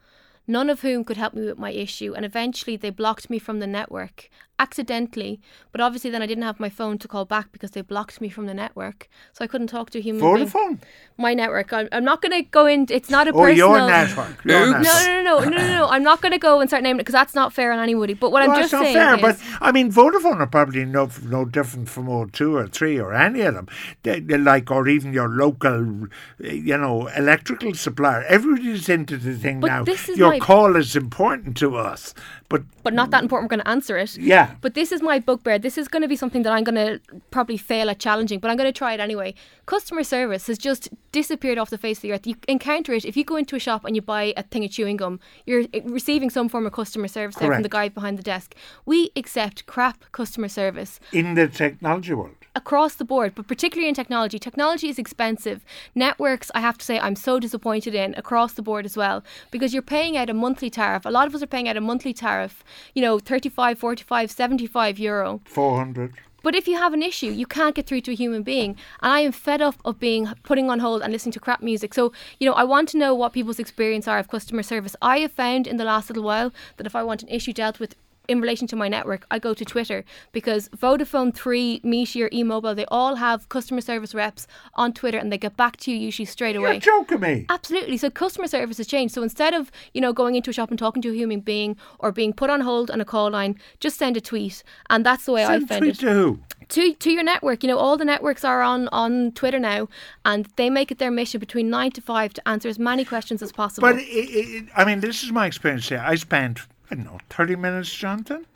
none 0.47 0.71
of 0.71 0.81
whom 0.83 1.05
could 1.05 1.17
help 1.17 1.35
me 1.35 1.45
with 1.45 1.59
my 1.59 1.71
issue. 1.73 2.15
And 2.15 2.25
eventually 2.25 2.77
they 2.77 2.91
blocked 2.91 3.29
me 3.31 3.39
from 3.39 3.59
the 3.61 3.67
network 3.67 4.31
accidentally. 4.59 5.39
But 5.73 5.81
obviously, 5.83 6.11
then 6.11 6.23
I 6.23 6.27
didn't 6.27 6.45
have 6.45 6.59
my 6.59 6.69
phone 6.71 6.97
to 6.99 7.09
call 7.09 7.25
back 7.25 7.53
because 7.53 7.73
they 7.73 7.83
blocked 7.83 8.21
me 8.23 8.29
from 8.31 8.47
the 8.47 8.55
network. 8.55 9.09
So 9.35 9.45
I 9.45 9.47
couldn't 9.47 9.67
talk 9.67 9.91
to 9.91 9.99
a 9.99 10.01
human 10.01 10.23
being. 10.23 10.49
Vodafone? 10.49 10.79
My 11.19 11.35
network. 11.35 11.73
I'm, 11.73 11.89
I'm 11.93 12.05
not 12.05 12.23
going 12.23 12.33
to 12.33 12.43
go 12.49 12.65
in. 12.67 12.87
It's 12.91 13.11
not 13.11 13.29
a 13.29 13.33
Or 13.33 13.47
personal. 13.49 13.57
your 13.79 13.87
network? 13.87 14.45
Your 14.45 14.63
Oops. 14.69 14.83
network. 14.83 14.85
No, 14.85 15.05
no, 15.05 15.23
no, 15.23 15.39
no, 15.45 15.51
no, 15.51 15.57
no, 15.59 15.69
no. 15.79 15.89
I'm 15.89 16.03
not 16.03 16.23
going 16.23 16.33
to 16.33 16.39
go 16.39 16.61
and 16.61 16.71
start 16.71 16.83
naming 16.83 17.01
it 17.01 17.03
because 17.03 17.13
that's 17.13 17.35
not 17.35 17.53
fair 17.53 17.71
on 17.73 17.79
anybody. 17.79 18.15
But 18.15 18.33
what 18.33 18.43
Well, 18.47 18.57
I'm 18.57 18.61
just 18.63 18.71
saying. 18.71 18.95
that's 18.95 18.95
just 18.95 19.21
not 19.21 19.21
saying 19.21 19.21
fair, 19.21 19.31
is, 19.31 19.59
but 19.61 19.67
I 19.69 19.73
mean, 19.73 19.93
Vodafone 19.93 20.41
are 20.41 20.47
probably 20.47 20.85
no 20.87 21.11
no 21.25 21.45
different 21.45 21.89
from 21.91 22.07
O2 22.07 22.53
or 22.55 22.67
three 22.67 22.99
or 22.99 23.13
any 23.13 23.43
of 23.43 23.55
them. 23.55 23.69
They, 24.05 24.21
they 24.21 24.39
like, 24.39 24.71
or 24.71 24.89
even 24.89 25.13
your 25.13 25.29
local, 25.29 26.05
uh, 26.05 26.07
you 26.47 26.79
know, 26.79 27.09
electrical 27.09 27.75
supplier. 27.75 28.23
Everybody's 28.25 28.89
into 28.89 29.19
the 29.19 29.35
thing 29.35 29.61
But 29.61 29.67
now. 29.69 29.85
this 29.85 30.09
is 30.09 30.17
your 30.17 30.36
my- 30.39 30.47
call 30.47 30.77
is 30.77 30.97
important 30.97 31.57
to 31.59 31.77
us, 31.77 32.15
but 32.49 32.63
but 32.83 32.95
not 32.95 33.11
that 33.11 33.23
important. 33.23 33.51
We're 33.51 33.57
going 33.57 33.65
to 33.65 33.69
answer 33.69 33.97
it. 33.99 34.17
Yeah. 34.17 34.55
But 34.61 34.75
this 34.75 34.93
is 34.93 35.03
my 35.03 35.19
bugbear. 35.19 35.59
This 35.59 35.77
is 35.77 35.89
going 35.89 36.03
to 36.03 36.09
be 36.09 36.17
something 36.17 36.43
that 36.45 36.53
I'm 36.53 36.65
going 36.65 36.77
to 36.77 37.01
probably 37.31 37.57
fail 37.57 37.91
at 37.91 37.99
challenging, 37.99 38.39
but 38.39 38.51
I'm 38.51 38.57
going 38.57 38.73
to 38.73 38.79
try 38.79 38.95
it 38.95 39.01
anyway. 39.01 39.35
Customer 39.67 40.05
service 40.05 40.47
has 40.47 40.59
just 40.59 40.89
disappeared 41.11 41.59
off 41.59 41.71
the 41.71 41.79
face 41.79 41.99
of 41.99 42.03
the 42.03 42.13
earth. 42.13 42.27
You 42.27 42.37
encounter 42.47 42.93
it 42.93 43.05
if 43.05 43.17
you 43.17 43.25
go 43.25 43.37
into 43.37 43.57
a 43.57 43.59
shop 43.59 43.85
and 43.85 43.97
you 43.97 44.03
buy 44.03 44.33
a 44.37 44.43
thing 44.45 44.65
of 44.65 44.71
chewing 44.71 44.97
gum. 44.97 45.19
You're 45.47 45.65
receiving 45.85 46.31
some 46.31 46.49
form 46.49 46.67
of 46.67 46.73
customer 46.73 47.09
service 47.09 47.37
there 47.37 47.53
from 47.53 47.63
the 47.63 47.69
guy 47.69 47.89
behind 47.89 48.19
the 48.19 48.23
desk. 48.23 48.55
We 48.85 49.11
accept 49.17 49.67
crap 49.67 50.05
customer 50.13 50.49
service 50.49 51.01
in 51.13 51.35
the 51.35 51.49
technology 51.49 52.15
world. 52.15 52.37
across 52.55 52.95
the 52.95 53.05
board, 53.05 53.35
but 53.35 53.47
particularly 53.49 53.89
in 53.89 53.95
technology. 53.95 54.39
Technology 54.39 54.89
is 54.89 54.99
expensive. 54.99 55.65
Networks, 55.95 56.51
I 56.55 56.61
have 56.61 56.79
to 56.79 56.85
say, 56.85 56.99
I'm 56.99 57.17
so 57.17 57.39
disappointed 57.41 57.95
in 57.95 58.15
across 58.17 58.53
the 58.55 58.63
board 58.63 58.87
as 58.87 58.97
well 58.97 59.23
because 59.51 59.73
you're 59.75 59.83
paying 59.83 60.17
out 60.17 60.26
a 60.31 60.35
monthly 60.35 60.71
tariff. 60.71 61.05
A 61.05 61.11
lot 61.11 61.27
of 61.27 61.35
us 61.35 61.43
are 61.43 61.47
paying 61.47 61.69
out 61.69 61.77
a 61.77 61.81
monthly 61.81 62.13
tariff, 62.13 62.65
you 62.95 63.03
know, 63.03 63.19
35, 63.19 63.79
45, 63.79 64.31
75 64.31 64.99
euro. 64.99 65.41
400. 65.45 66.15
But 66.47 66.55
if 66.55 66.69
you 66.69 66.77
have 66.77 66.95
an 66.95 67.03
issue, 67.03 67.27
you 67.27 67.45
can't 67.45 67.75
get 67.75 67.89
through 67.89 68.03
to 68.03 68.13
a 68.13 68.15
human 68.15 68.45
being. 68.45 68.77
And 69.03 69.13
I 69.13 69.19
am 69.19 69.33
fed 69.33 69.61
up 69.61 69.75
of 69.85 69.99
being 69.99 70.29
putting 70.45 70.71
on 70.71 70.79
hold 70.79 71.03
and 71.03 71.13
listening 71.13 71.33
to 71.33 71.41
crap 71.41 71.61
music. 71.61 71.93
So, 71.93 72.13
you 72.39 72.49
know, 72.49 72.55
I 72.55 72.63
want 72.63 72.89
to 72.91 72.99
know 72.99 73.17
what 73.17 73.33
people's 73.33 73.59
experience 73.59 74.07
are 74.07 74.21
of 74.21 74.29
customer 74.29 74.63
service. 74.63 74.95
I 75.03 75.19
have 75.19 75.33
found 75.33 75.67
in 75.67 75.77
the 75.77 75.85
last 75.85 76.09
little 76.09 76.23
while 76.23 76.53
that 76.77 76.87
if 76.87 76.95
I 76.95 77.03
want 77.03 77.25
an 77.25 77.29
issue 77.31 77.53
dealt 77.53 77.81
with 77.81 77.97
in 78.29 78.41
relation 78.41 78.67
to 78.69 78.77
my 78.77 78.89
network, 78.89 79.27
I 79.31 79.39
go 79.39 79.55
to 79.55 79.65
Twitter 79.65 80.05
because 80.33 80.69
Vodafone 80.71 81.35
3, 81.35 81.81
Meteor, 81.83 82.29
eMobile, 82.31 82.77
they 82.77 82.87
all 82.87 83.17
have 83.17 83.49
customer 83.49 83.81
service 83.81 84.15
reps 84.15 84.47
on 84.75 84.93
Twitter 84.93 85.19
and 85.19 85.33
they 85.33 85.39
get 85.39 85.57
back 85.57 85.77
to 85.79 85.91
you 85.91 85.97
usually 85.99 86.27
straight 86.27 86.57
away. 86.57 86.73
You're 86.73 86.81
joking 86.81 87.21
me. 87.21 87.47
Absolutely. 87.49 87.97
So 87.97 88.11
customer 88.11 88.47
service 88.47 88.79
has 88.79 88.87
changed. 88.87 89.15
So 89.15 89.23
instead 89.23 89.55
of, 89.55 89.71
you 89.95 90.01
know, 90.01 90.13
going 90.13 90.35
into 90.35 90.51
a 90.51 90.53
shop 90.53 90.71
and 90.71 90.79
talking 90.79 91.03
to 91.03 91.11
a 91.11 91.15
human 91.15 91.41
being 91.41 91.77
or 91.99 92.13
being 92.13 92.33
put 92.33 92.51
on 92.51 92.61
hold 92.61 92.91
on 92.91 93.01
a 93.01 93.05
call 93.05 93.31
line, 93.31 93.59
just 93.81 93.99
send 93.99 94.17
a 94.17 94.21
tweet. 94.21 94.63
And 94.91 95.05
that's 95.05 95.25
the 95.25 95.33
way 95.33 95.45
I 95.45 95.59
Send 95.59 95.69
found 95.69 95.81
tweet 95.83 95.95
it 95.97 96.01
to 96.01 96.13
who? 96.13 96.41
to 96.69 96.95
to 96.95 97.11
your 97.11 97.23
network. 97.23 97.63
You 97.63 97.69
know, 97.69 97.79
all 97.79 97.97
the 97.97 98.05
networks 98.05 98.45
are 98.45 98.63
on 98.63 98.89
on 98.89 99.33
Twitter 99.33 99.59
now, 99.59 99.89
and 100.25 100.47
they 100.57 100.71
make 100.71 100.91
it 100.91 100.99
their 100.99 101.11
mission 101.11 101.41
between 101.41 101.71
nine 101.71 101.91
to 101.93 102.01
five 102.01 102.35
to 102.35 102.49
answer 102.49 102.69
as 102.69 102.79
many 102.79 103.05
questions 103.05 103.43
as 103.43 103.53
possible. 103.53 103.89
But 103.89 103.99
it, 103.99 104.03
it, 104.03 104.69
I 104.77 104.85
mean, 104.85 105.01
this 105.01 105.23
is 105.23 105.33
my 105.33 105.47
experience 105.47 105.89
here. 105.89 106.03
I 106.05 106.17
spent, 106.17 106.61
I 106.91 106.95
don't 106.95 107.05
know, 107.05 107.19
30 107.31 107.57
minutes, 107.57 107.93
Jonathan, 107.95 108.47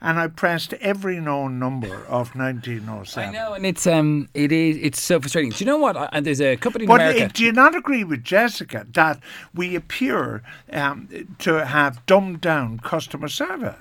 and 0.00 0.18
I 0.18 0.26
pressed 0.28 0.72
every 0.74 1.20
known 1.20 1.58
number 1.58 1.94
of 2.06 2.34
1907. 2.34 3.28
I 3.28 3.32
know, 3.32 3.52
and 3.54 3.64
it's 3.66 3.86
um, 3.86 4.28
it 4.34 4.52
is 4.52 4.76
it's 4.80 5.00
so 5.00 5.20
frustrating. 5.20 5.50
Do 5.50 5.58
you 5.58 5.66
know 5.66 5.78
what? 5.78 5.96
I, 5.96 6.08
and 6.12 6.26
there's 6.26 6.40
a 6.40 6.56
company 6.56 6.84
in 6.84 6.88
But 6.88 7.00
America. 7.00 7.24
uh, 7.24 7.28
do 7.32 7.44
you 7.44 7.52
not 7.52 7.74
agree 7.74 8.04
with 8.04 8.22
Jessica 8.24 8.86
that 8.92 9.20
we 9.54 9.74
appear 9.76 10.42
um, 10.72 11.08
to 11.40 11.64
have 11.66 12.04
dumbed 12.06 12.40
down 12.40 12.78
customer 12.80 13.28
service? 13.28 13.76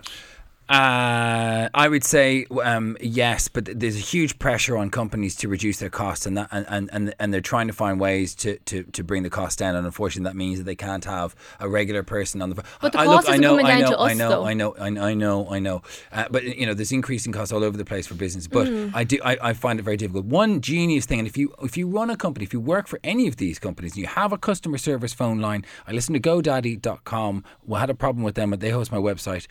Uh, 0.69 1.67
I 1.73 1.89
would 1.89 2.05
say 2.05 2.45
um, 2.63 2.95
yes, 3.01 3.49
but 3.49 3.65
there's 3.65 3.97
a 3.97 3.99
huge 3.99 4.39
pressure 4.39 4.77
on 4.77 4.89
companies 4.89 5.35
to 5.37 5.49
reduce 5.49 5.79
their 5.79 5.89
costs, 5.89 6.25
and 6.25 6.37
that 6.37 6.47
and, 6.51 6.89
and, 6.91 7.13
and, 7.19 7.33
they're 7.33 7.41
trying 7.41 7.67
to 7.67 7.73
find 7.73 7.99
ways 7.99 8.33
to, 8.35 8.57
to, 8.59 8.83
to 8.83 9.03
bring 9.03 9.23
the 9.23 9.29
cost 9.29 9.59
down. 9.59 9.75
And 9.75 9.85
unfortunately, 9.85 10.29
that 10.29 10.37
means 10.37 10.59
that 10.59 10.63
they 10.63 10.75
can't 10.75 11.03
have 11.03 11.35
a 11.59 11.67
regular 11.67 12.01
person 12.01 12.41
on 12.41 12.49
the. 12.49 12.55
phone. 12.55 12.65
But 12.81 12.93
the 12.93 12.99
I, 12.99 13.05
cost 13.05 13.27
I 13.27 13.31
isn't 13.33 13.41
know, 13.41 13.57
coming 13.57 13.65
I 13.65 13.69
down 13.71 13.81
know, 13.81 13.89
to 13.89 13.97
I 13.97 14.11
us, 14.11 14.17
know, 14.17 14.29
though. 14.29 14.45
I 14.45 14.53
know, 14.53 14.75
I 14.79 14.89
know, 14.89 15.03
I 15.03 15.13
know, 15.13 15.49
I 15.49 15.59
know. 15.59 15.81
Uh, 16.13 16.25
but 16.31 16.43
you 16.43 16.65
know, 16.65 16.73
there's 16.73 16.93
increasing 16.93 17.33
costs 17.33 17.51
all 17.51 17.63
over 17.63 17.75
the 17.75 17.85
place 17.85 18.07
for 18.07 18.15
business. 18.15 18.47
But 18.47 18.63
Mm. 18.63 18.91
I 18.95 19.03
do, 19.03 19.19
I, 19.23 19.37
I 19.49 19.53
find 19.53 19.77
it 19.77 19.83
very 19.83 19.97
difficult. 19.97 20.25
One 20.25 20.61
genius 20.61 21.05
thing, 21.05 21.19
and 21.19 21.27
if 21.27 21.37
you 21.37 21.53
if 21.61 21.75
you 21.75 21.87
run 21.87 22.09
a 22.09 22.15
company, 22.15 22.45
if 22.45 22.53
you 22.53 22.61
work 22.61 22.87
for 22.87 22.99
any 23.03 23.27
of 23.27 23.35
these 23.35 23.59
companies, 23.59 23.91
and 23.91 23.97
you 23.99 24.07
have 24.07 24.31
a 24.31 24.37
customer 24.37 24.77
service 24.77 25.13
phone 25.13 25.41
line. 25.41 25.65
I 25.85 25.91
listen 25.91 26.13
to 26.13 26.19
GoDaddy.com. 26.19 27.43
We 27.65 27.79
had 27.79 27.89
a 27.89 27.93
problem 27.93 28.23
with 28.23 28.35
them, 28.35 28.51
but 28.51 28.61
they 28.61 28.69
host 28.69 28.91
my 28.91 28.97
website 28.97 29.47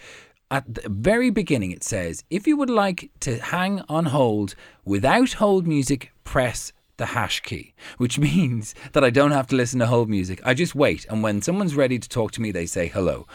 at 0.56 0.64
the 0.76 0.88
very 0.88 1.30
beginning 1.30 1.70
it 1.72 1.82
says 1.82 2.14
if 2.38 2.46
you 2.46 2.56
would 2.60 2.70
like 2.84 3.00
to 3.26 3.32
hang 3.38 3.74
on 3.88 4.04
hold 4.18 4.54
without 4.84 5.32
hold 5.42 5.66
music 5.66 6.00
press 6.24 6.72
the 6.98 7.06
hash 7.06 7.38
key 7.40 7.66
which 8.02 8.18
means 8.28 8.74
that 8.92 9.02
i 9.02 9.10
don't 9.18 9.32
have 9.38 9.46
to 9.48 9.56
listen 9.56 9.80
to 9.80 9.86
hold 9.86 10.08
music. 10.18 10.38
I 10.44 10.52
just 10.54 10.74
wait 10.74 11.06
and 11.10 11.18
when 11.24 11.40
someone's 11.42 11.74
ready 11.74 11.98
to 11.98 12.08
talk 12.08 12.30
to 12.32 12.40
me 12.44 12.52
they 12.52 12.66
say 12.66 12.86
hello. 12.96 13.26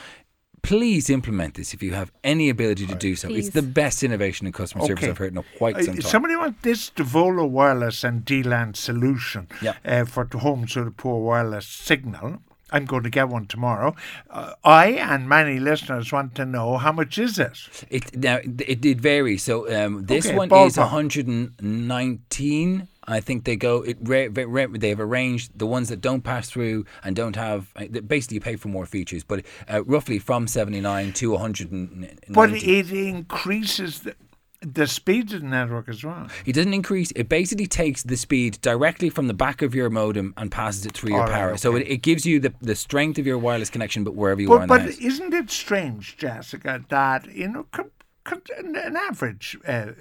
Please 0.64 1.10
implement 1.10 1.54
this 1.54 1.74
if 1.74 1.82
you 1.82 1.94
have 1.94 2.12
any 2.26 2.50
ability 2.50 2.86
to 2.88 2.96
do 2.96 3.16
so. 3.16 3.30
It's 3.30 3.52
the 3.52 3.62
best 3.62 4.04
innovation 4.04 4.48
in 4.48 4.52
customer 4.54 4.86
service 4.86 5.06
i've 5.06 5.18
heard 5.18 5.32
in 5.32 5.38
a 5.38 5.46
quite 5.58 5.76
Uh, 5.78 5.84
some 5.84 5.94
time. 5.96 6.02
Somebody 6.16 6.36
wants 6.36 6.60
this 6.62 6.90
Devolo 6.98 7.48
wireless 7.50 8.04
and 8.04 8.26
DLAN 8.26 8.76
solution 8.76 9.48
Yeah. 9.62 9.76
uh, 9.86 10.04
for 10.06 10.24
the 10.30 10.40
homes 10.40 10.76
with 10.76 10.88
a 10.88 10.92
poor 10.92 11.18
wireless 11.24 11.68
signal. 11.68 12.40
I'm 12.72 12.86
going 12.86 13.04
to 13.04 13.10
get 13.10 13.30
one 13.30 13.46
tomorrow. 13.48 13.96
Uh, 14.30 14.54
I 14.64 14.88
and 14.92 15.28
many 15.30 15.60
listeners 15.60 16.12
want 16.12 16.36
to 16.36 16.46
know 16.46 16.78
how 16.78 16.92
much 16.92 17.18
is 17.18 17.40
it? 17.40 17.58
It 17.90 18.16
now 18.18 18.40
it 18.44 18.82
did 18.82 19.00
vary. 19.02 19.38
So 19.38 19.68
um, 19.74 20.06
this 20.06 20.28
Okay, 20.28 20.36
one 20.38 20.52
is 20.52 20.78
119. 20.78 22.88
I 23.10 23.22
think 23.22 23.46
they 23.46 23.56
go. 23.56 23.84
It 23.84 23.98
ra- 24.02 24.28
ra- 24.30 24.44
ra- 24.48 24.68
they 24.78 24.90
have 24.90 25.00
arranged 25.00 25.58
the 25.58 25.66
ones 25.66 25.88
that 25.90 26.02
don't 26.02 26.24
pass 26.24 26.50
through 26.50 26.86
and 27.04 27.16
don't 27.16 27.38
have. 27.38 27.72
uh, 27.78 27.86
Basically, 28.06 28.36
you 28.36 28.42
pay 28.42 28.58
for 28.58 28.68
more 28.68 28.86
features, 28.86 29.24
but 29.24 29.46
uh, 29.72 29.82
roughly 29.86 30.20
from 30.20 30.46
79 30.48 31.14
to 31.14 31.32
190. 31.32 32.34
But 32.34 32.52
it 32.52 32.92
increases 32.92 34.00
the, 34.02 34.16
the 34.62 34.88
speed 34.88 35.32
of 35.34 35.42
the 35.42 35.48
network 35.48 35.88
as 35.88 36.04
well. 36.04 36.28
It 36.46 36.54
doesn't 36.54 36.74
increase. 36.74 37.12
It 37.16 37.30
basically 37.30 37.68
takes 37.68 38.04
the 38.04 38.18
speed 38.18 38.60
directly 38.62 39.10
from 39.10 39.28
the 39.28 39.34
back 39.34 39.62
of 39.62 39.76
your 39.76 39.90
modem 39.90 40.34
and 40.36 40.52
passes 40.52 40.86
it 40.86 40.94
through 40.94 41.12
your 41.12 41.22
All 41.22 41.28
right, 41.28 41.34
power. 41.34 41.58
So 41.58 41.74
okay. 41.76 41.82
it, 41.86 41.88
it 41.92 41.98
gives 41.98 42.26
you 42.26 42.40
the, 42.40 42.54
the 42.62 42.76
strength 42.76 43.20
of 43.20 43.28
your 43.28 43.38
wireless 43.38 43.70
connection, 43.70 44.04
but 44.04 44.16
wherever 44.16 44.42
you 44.42 44.52
are 44.54 44.58
But, 44.60 44.64
in 44.64 44.68
the 44.68 44.74
but 44.74 44.82
house. 44.96 44.98
isn't 45.00 45.34
it 45.34 45.52
strange, 45.52 46.18
Jessica, 46.18 46.84
that 46.90 47.32
you 47.34 47.48
know 47.48 47.66
com- 47.72 47.92
com- 48.24 48.42
an 48.58 48.76
an 48.76 48.96
average 48.98 49.58
uh, 49.68 49.72
uh, 49.72 49.94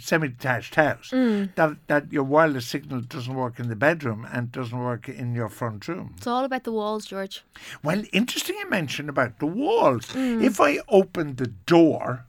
semi-detached 0.00 0.74
house 0.74 1.10
Mm. 1.12 1.54
that 1.54 1.76
that 1.86 2.12
your 2.12 2.24
wireless 2.24 2.66
signal 2.66 3.00
doesn't 3.02 3.34
work 3.34 3.60
in 3.60 3.68
the 3.68 3.76
bedroom 3.76 4.26
and 4.32 4.50
doesn't 4.50 4.78
work 4.78 5.08
in 5.08 5.34
your 5.34 5.48
front 5.48 5.86
room? 5.88 6.14
it's 6.16 6.26
all 6.26 6.44
about 6.44 6.64
the 6.64 6.72
walls, 6.72 7.06
George. 7.06 7.44
Well, 7.84 8.02
interesting 8.12 8.56
you 8.58 8.68
mentioned 8.68 9.08
about 9.08 9.38
the 9.38 9.46
walls. 9.46 10.06
Mm. 10.08 10.42
If 10.42 10.60
I 10.60 10.78
open 10.88 11.36
the 11.36 11.46
door 11.66 12.26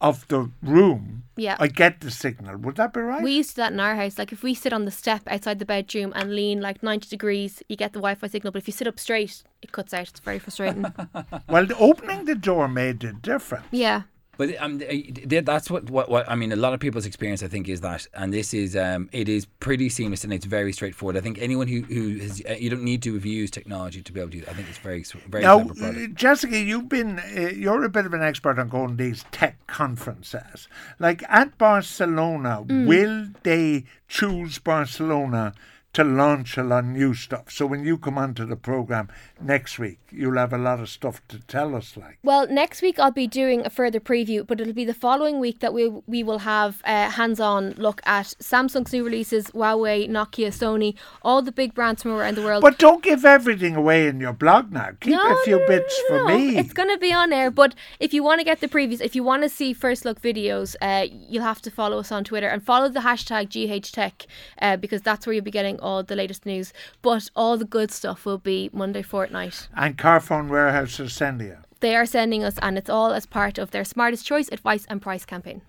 of 0.00 0.26
the 0.28 0.50
room, 0.62 1.24
Yeah. 1.36 1.56
I 1.60 1.66
get 1.68 2.00
the 2.00 2.10
signal. 2.10 2.56
Would 2.58 2.76
that 2.76 2.92
be 2.92 3.00
right? 3.00 3.22
We 3.22 3.32
used 3.32 3.50
to 3.50 3.56
do 3.56 3.62
that 3.62 3.72
in 3.72 3.80
our 3.80 3.96
house. 3.96 4.18
Like 4.18 4.32
if 4.32 4.42
we 4.42 4.54
sit 4.54 4.72
on 4.72 4.84
the 4.84 4.90
step 4.90 5.22
outside 5.26 5.58
the 5.58 5.64
bedroom 5.66 6.12
and 6.14 6.34
lean 6.34 6.60
like 6.60 6.82
90 6.82 7.08
degrees, 7.08 7.62
you 7.68 7.76
get 7.76 7.92
the 7.92 7.98
Wi-Fi 8.00 8.26
signal. 8.28 8.52
But 8.52 8.62
if 8.62 8.68
you 8.68 8.72
sit 8.72 8.86
up 8.86 8.98
straight, 8.98 9.42
it 9.62 9.72
cuts 9.72 9.92
out. 9.94 10.08
It's 10.08 10.20
very 10.20 10.38
frustrating. 10.38 10.82
well, 11.48 11.66
the 11.66 11.76
opening 11.78 12.24
the 12.24 12.34
door 12.34 12.66
made 12.68 13.04
a 13.04 13.12
difference. 13.12 13.66
yeah. 13.70 14.02
But 14.40 14.56
um, 14.58 14.78
that's 14.78 15.70
what, 15.70 15.90
what 15.90 16.08
what 16.08 16.26
I 16.26 16.34
mean. 16.34 16.50
A 16.50 16.56
lot 16.56 16.72
of 16.72 16.80
people's 16.80 17.04
experience, 17.04 17.42
I 17.42 17.48
think, 17.48 17.68
is 17.68 17.82
that, 17.82 18.06
and 18.14 18.32
this 18.32 18.54
is 18.54 18.74
um, 18.74 19.10
it 19.12 19.28
is 19.28 19.44
pretty 19.44 19.90
seamless 19.90 20.24
and 20.24 20.32
it's 20.32 20.46
very 20.46 20.72
straightforward. 20.72 21.18
I 21.18 21.20
think 21.20 21.36
anyone 21.42 21.68
who 21.68 21.82
who 21.82 22.16
has, 22.20 22.40
uh, 22.48 22.54
you 22.54 22.70
don't 22.70 22.82
need 22.82 23.02
to 23.02 23.12
have 23.12 23.26
used 23.26 23.52
technology 23.52 24.00
to 24.00 24.10
be 24.10 24.18
able 24.18 24.30
to 24.30 24.38
do 24.38 24.44
that. 24.46 24.52
I 24.52 24.54
think 24.54 24.70
it's 24.70 24.78
very 24.78 25.04
very 25.28 25.42
Now, 25.44 25.62
clever 25.62 26.06
Jessica, 26.06 26.58
you've 26.58 26.88
been 26.88 27.18
uh, 27.18 27.50
you're 27.54 27.84
a 27.84 27.90
bit 27.90 28.06
of 28.06 28.14
an 28.14 28.22
expert 28.22 28.58
on 28.58 28.70
going 28.70 28.96
to 28.96 29.04
these 29.04 29.26
tech 29.30 29.58
conferences. 29.66 30.68
Like 30.98 31.22
at 31.28 31.58
Barcelona, 31.58 32.64
Mm. 32.64 32.86
will 32.86 33.26
they 33.42 33.84
choose 34.08 34.58
Barcelona 34.58 35.52
to 35.92 36.04
launch 36.04 36.56
a 36.56 36.62
lot 36.62 36.84
of 36.84 36.90
new 36.90 37.14
stuff? 37.14 37.50
So 37.50 37.66
when 37.66 37.84
you 37.84 37.98
come 37.98 38.18
onto 38.18 38.46
the 38.46 38.56
program 38.56 39.08
next 39.40 39.78
week, 39.78 39.98
you'll 40.10 40.36
have 40.36 40.52
a 40.52 40.58
lot 40.58 40.80
of 40.80 40.88
stuff 40.88 41.20
to 41.28 41.38
tell 41.40 41.74
us. 41.74 41.96
Like, 41.96 42.18
Well, 42.22 42.46
next 42.48 42.82
week 42.82 42.98
I'll 42.98 43.10
be 43.10 43.26
doing 43.26 43.64
a 43.64 43.70
further 43.70 44.00
preview, 44.00 44.46
but 44.46 44.60
it'll 44.60 44.72
be 44.72 44.84
the 44.84 44.94
following 44.94 45.38
week 45.38 45.60
that 45.60 45.72
we 45.72 45.88
we 46.06 46.22
will 46.22 46.40
have 46.40 46.82
a 46.84 47.10
hands-on 47.10 47.72
look 47.72 48.00
at 48.04 48.26
Samsung's 48.40 48.92
new 48.92 49.04
releases, 49.04 49.46
Huawei, 49.48 50.08
Nokia, 50.08 50.48
Sony, 50.48 50.94
all 51.22 51.42
the 51.42 51.52
big 51.52 51.74
brands 51.74 52.02
from 52.02 52.12
around 52.12 52.36
the 52.36 52.42
world. 52.42 52.62
but 52.62 52.78
don't 52.78 53.02
give 53.02 53.24
everything 53.24 53.74
away 53.76 54.06
in 54.06 54.20
your 54.20 54.32
blog 54.32 54.72
now. 54.72 54.90
Keep 55.00 55.18
a 55.18 55.36
few 55.44 55.58
bits 55.66 56.00
for 56.08 56.18
no. 56.18 56.28
me. 56.28 56.58
It's 56.58 56.72
going 56.72 56.88
to 56.88 56.98
be 56.98 57.12
on 57.12 57.32
air, 57.32 57.50
but 57.50 57.74
if 57.98 58.12
you 58.14 58.22
want 58.22 58.40
to 58.40 58.44
get 58.44 58.60
the 58.60 58.68
previews, 58.68 59.00
if 59.00 59.14
you 59.16 59.24
want 59.24 59.42
to 59.42 59.48
see 59.48 59.72
first 59.72 60.04
look 60.04 60.20
videos, 60.20 60.76
uh, 60.80 61.06
you'll 61.10 61.42
have 61.42 61.62
to 61.62 61.70
follow 61.70 61.98
us 61.98 62.12
on 62.12 62.24
Twitter 62.24 62.48
and 62.48 62.62
follow 62.62 62.88
the 62.88 63.00
hashtag 63.00 63.48
GHTech 63.48 64.26
uh, 64.60 64.76
because 64.76 65.02
that's 65.02 65.26
where 65.26 65.34
you'll 65.34 65.44
be 65.44 65.50
getting 65.50 65.79
all 65.80 66.02
the 66.02 66.16
latest 66.16 66.46
news. 66.46 66.72
But 67.02 67.30
all 67.34 67.56
the 67.56 67.64
good 67.64 67.90
stuff 67.90 68.24
will 68.24 68.38
be 68.38 68.70
Monday 68.72 69.02
fortnight. 69.02 69.68
And 69.76 69.96
Carphone 69.96 70.48
Warehouse 70.48 71.00
are 71.00 71.08
sending 71.08 71.48
you. 71.48 71.56
They 71.80 71.96
are 71.96 72.06
sending 72.06 72.44
us, 72.44 72.58
and 72.60 72.76
it's 72.76 72.90
all 72.90 73.12
as 73.12 73.26
part 73.26 73.58
of 73.58 73.70
their 73.70 73.84
Smartest 73.84 74.26
Choice 74.26 74.48
Advice 74.52 74.86
and 74.88 75.00
Price 75.00 75.24
campaign. 75.24 75.62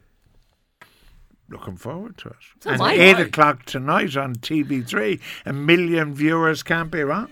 Looking 1.50 1.78
forward 1.78 2.18
to 2.20 2.30
it. 2.30 2.36
So 2.62 2.70
and 2.70 2.82
am 2.82 2.88
I. 2.88 2.94
8 2.94 3.20
o'clock 3.20 3.66
tonight 3.66 4.16
on 4.16 4.36
TV3. 4.36 5.20
A 5.46 5.54
million 5.54 6.14
viewers 6.14 6.64
can't 6.64 6.92
be 6.92 7.02
wrong. 7.02 7.30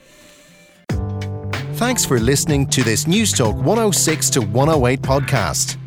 Thanks 1.80 2.04
for 2.04 2.20
listening 2.20 2.68
to 2.68 2.84
this 2.84 3.06
Newstalk 3.06 3.56
106 3.56 4.30
to 4.32 4.42
108 4.42 5.02
podcast. 5.02 5.78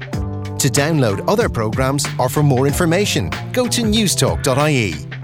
To 0.59 0.69
download 0.69 1.29
other 1.29 1.49
programs 1.49 2.07
or 2.19 2.31
for 2.31 2.43
more 2.43 2.67
information, 2.67 3.31
go 3.53 3.67
to 3.69 3.83
newstalk.ie. 3.83 5.22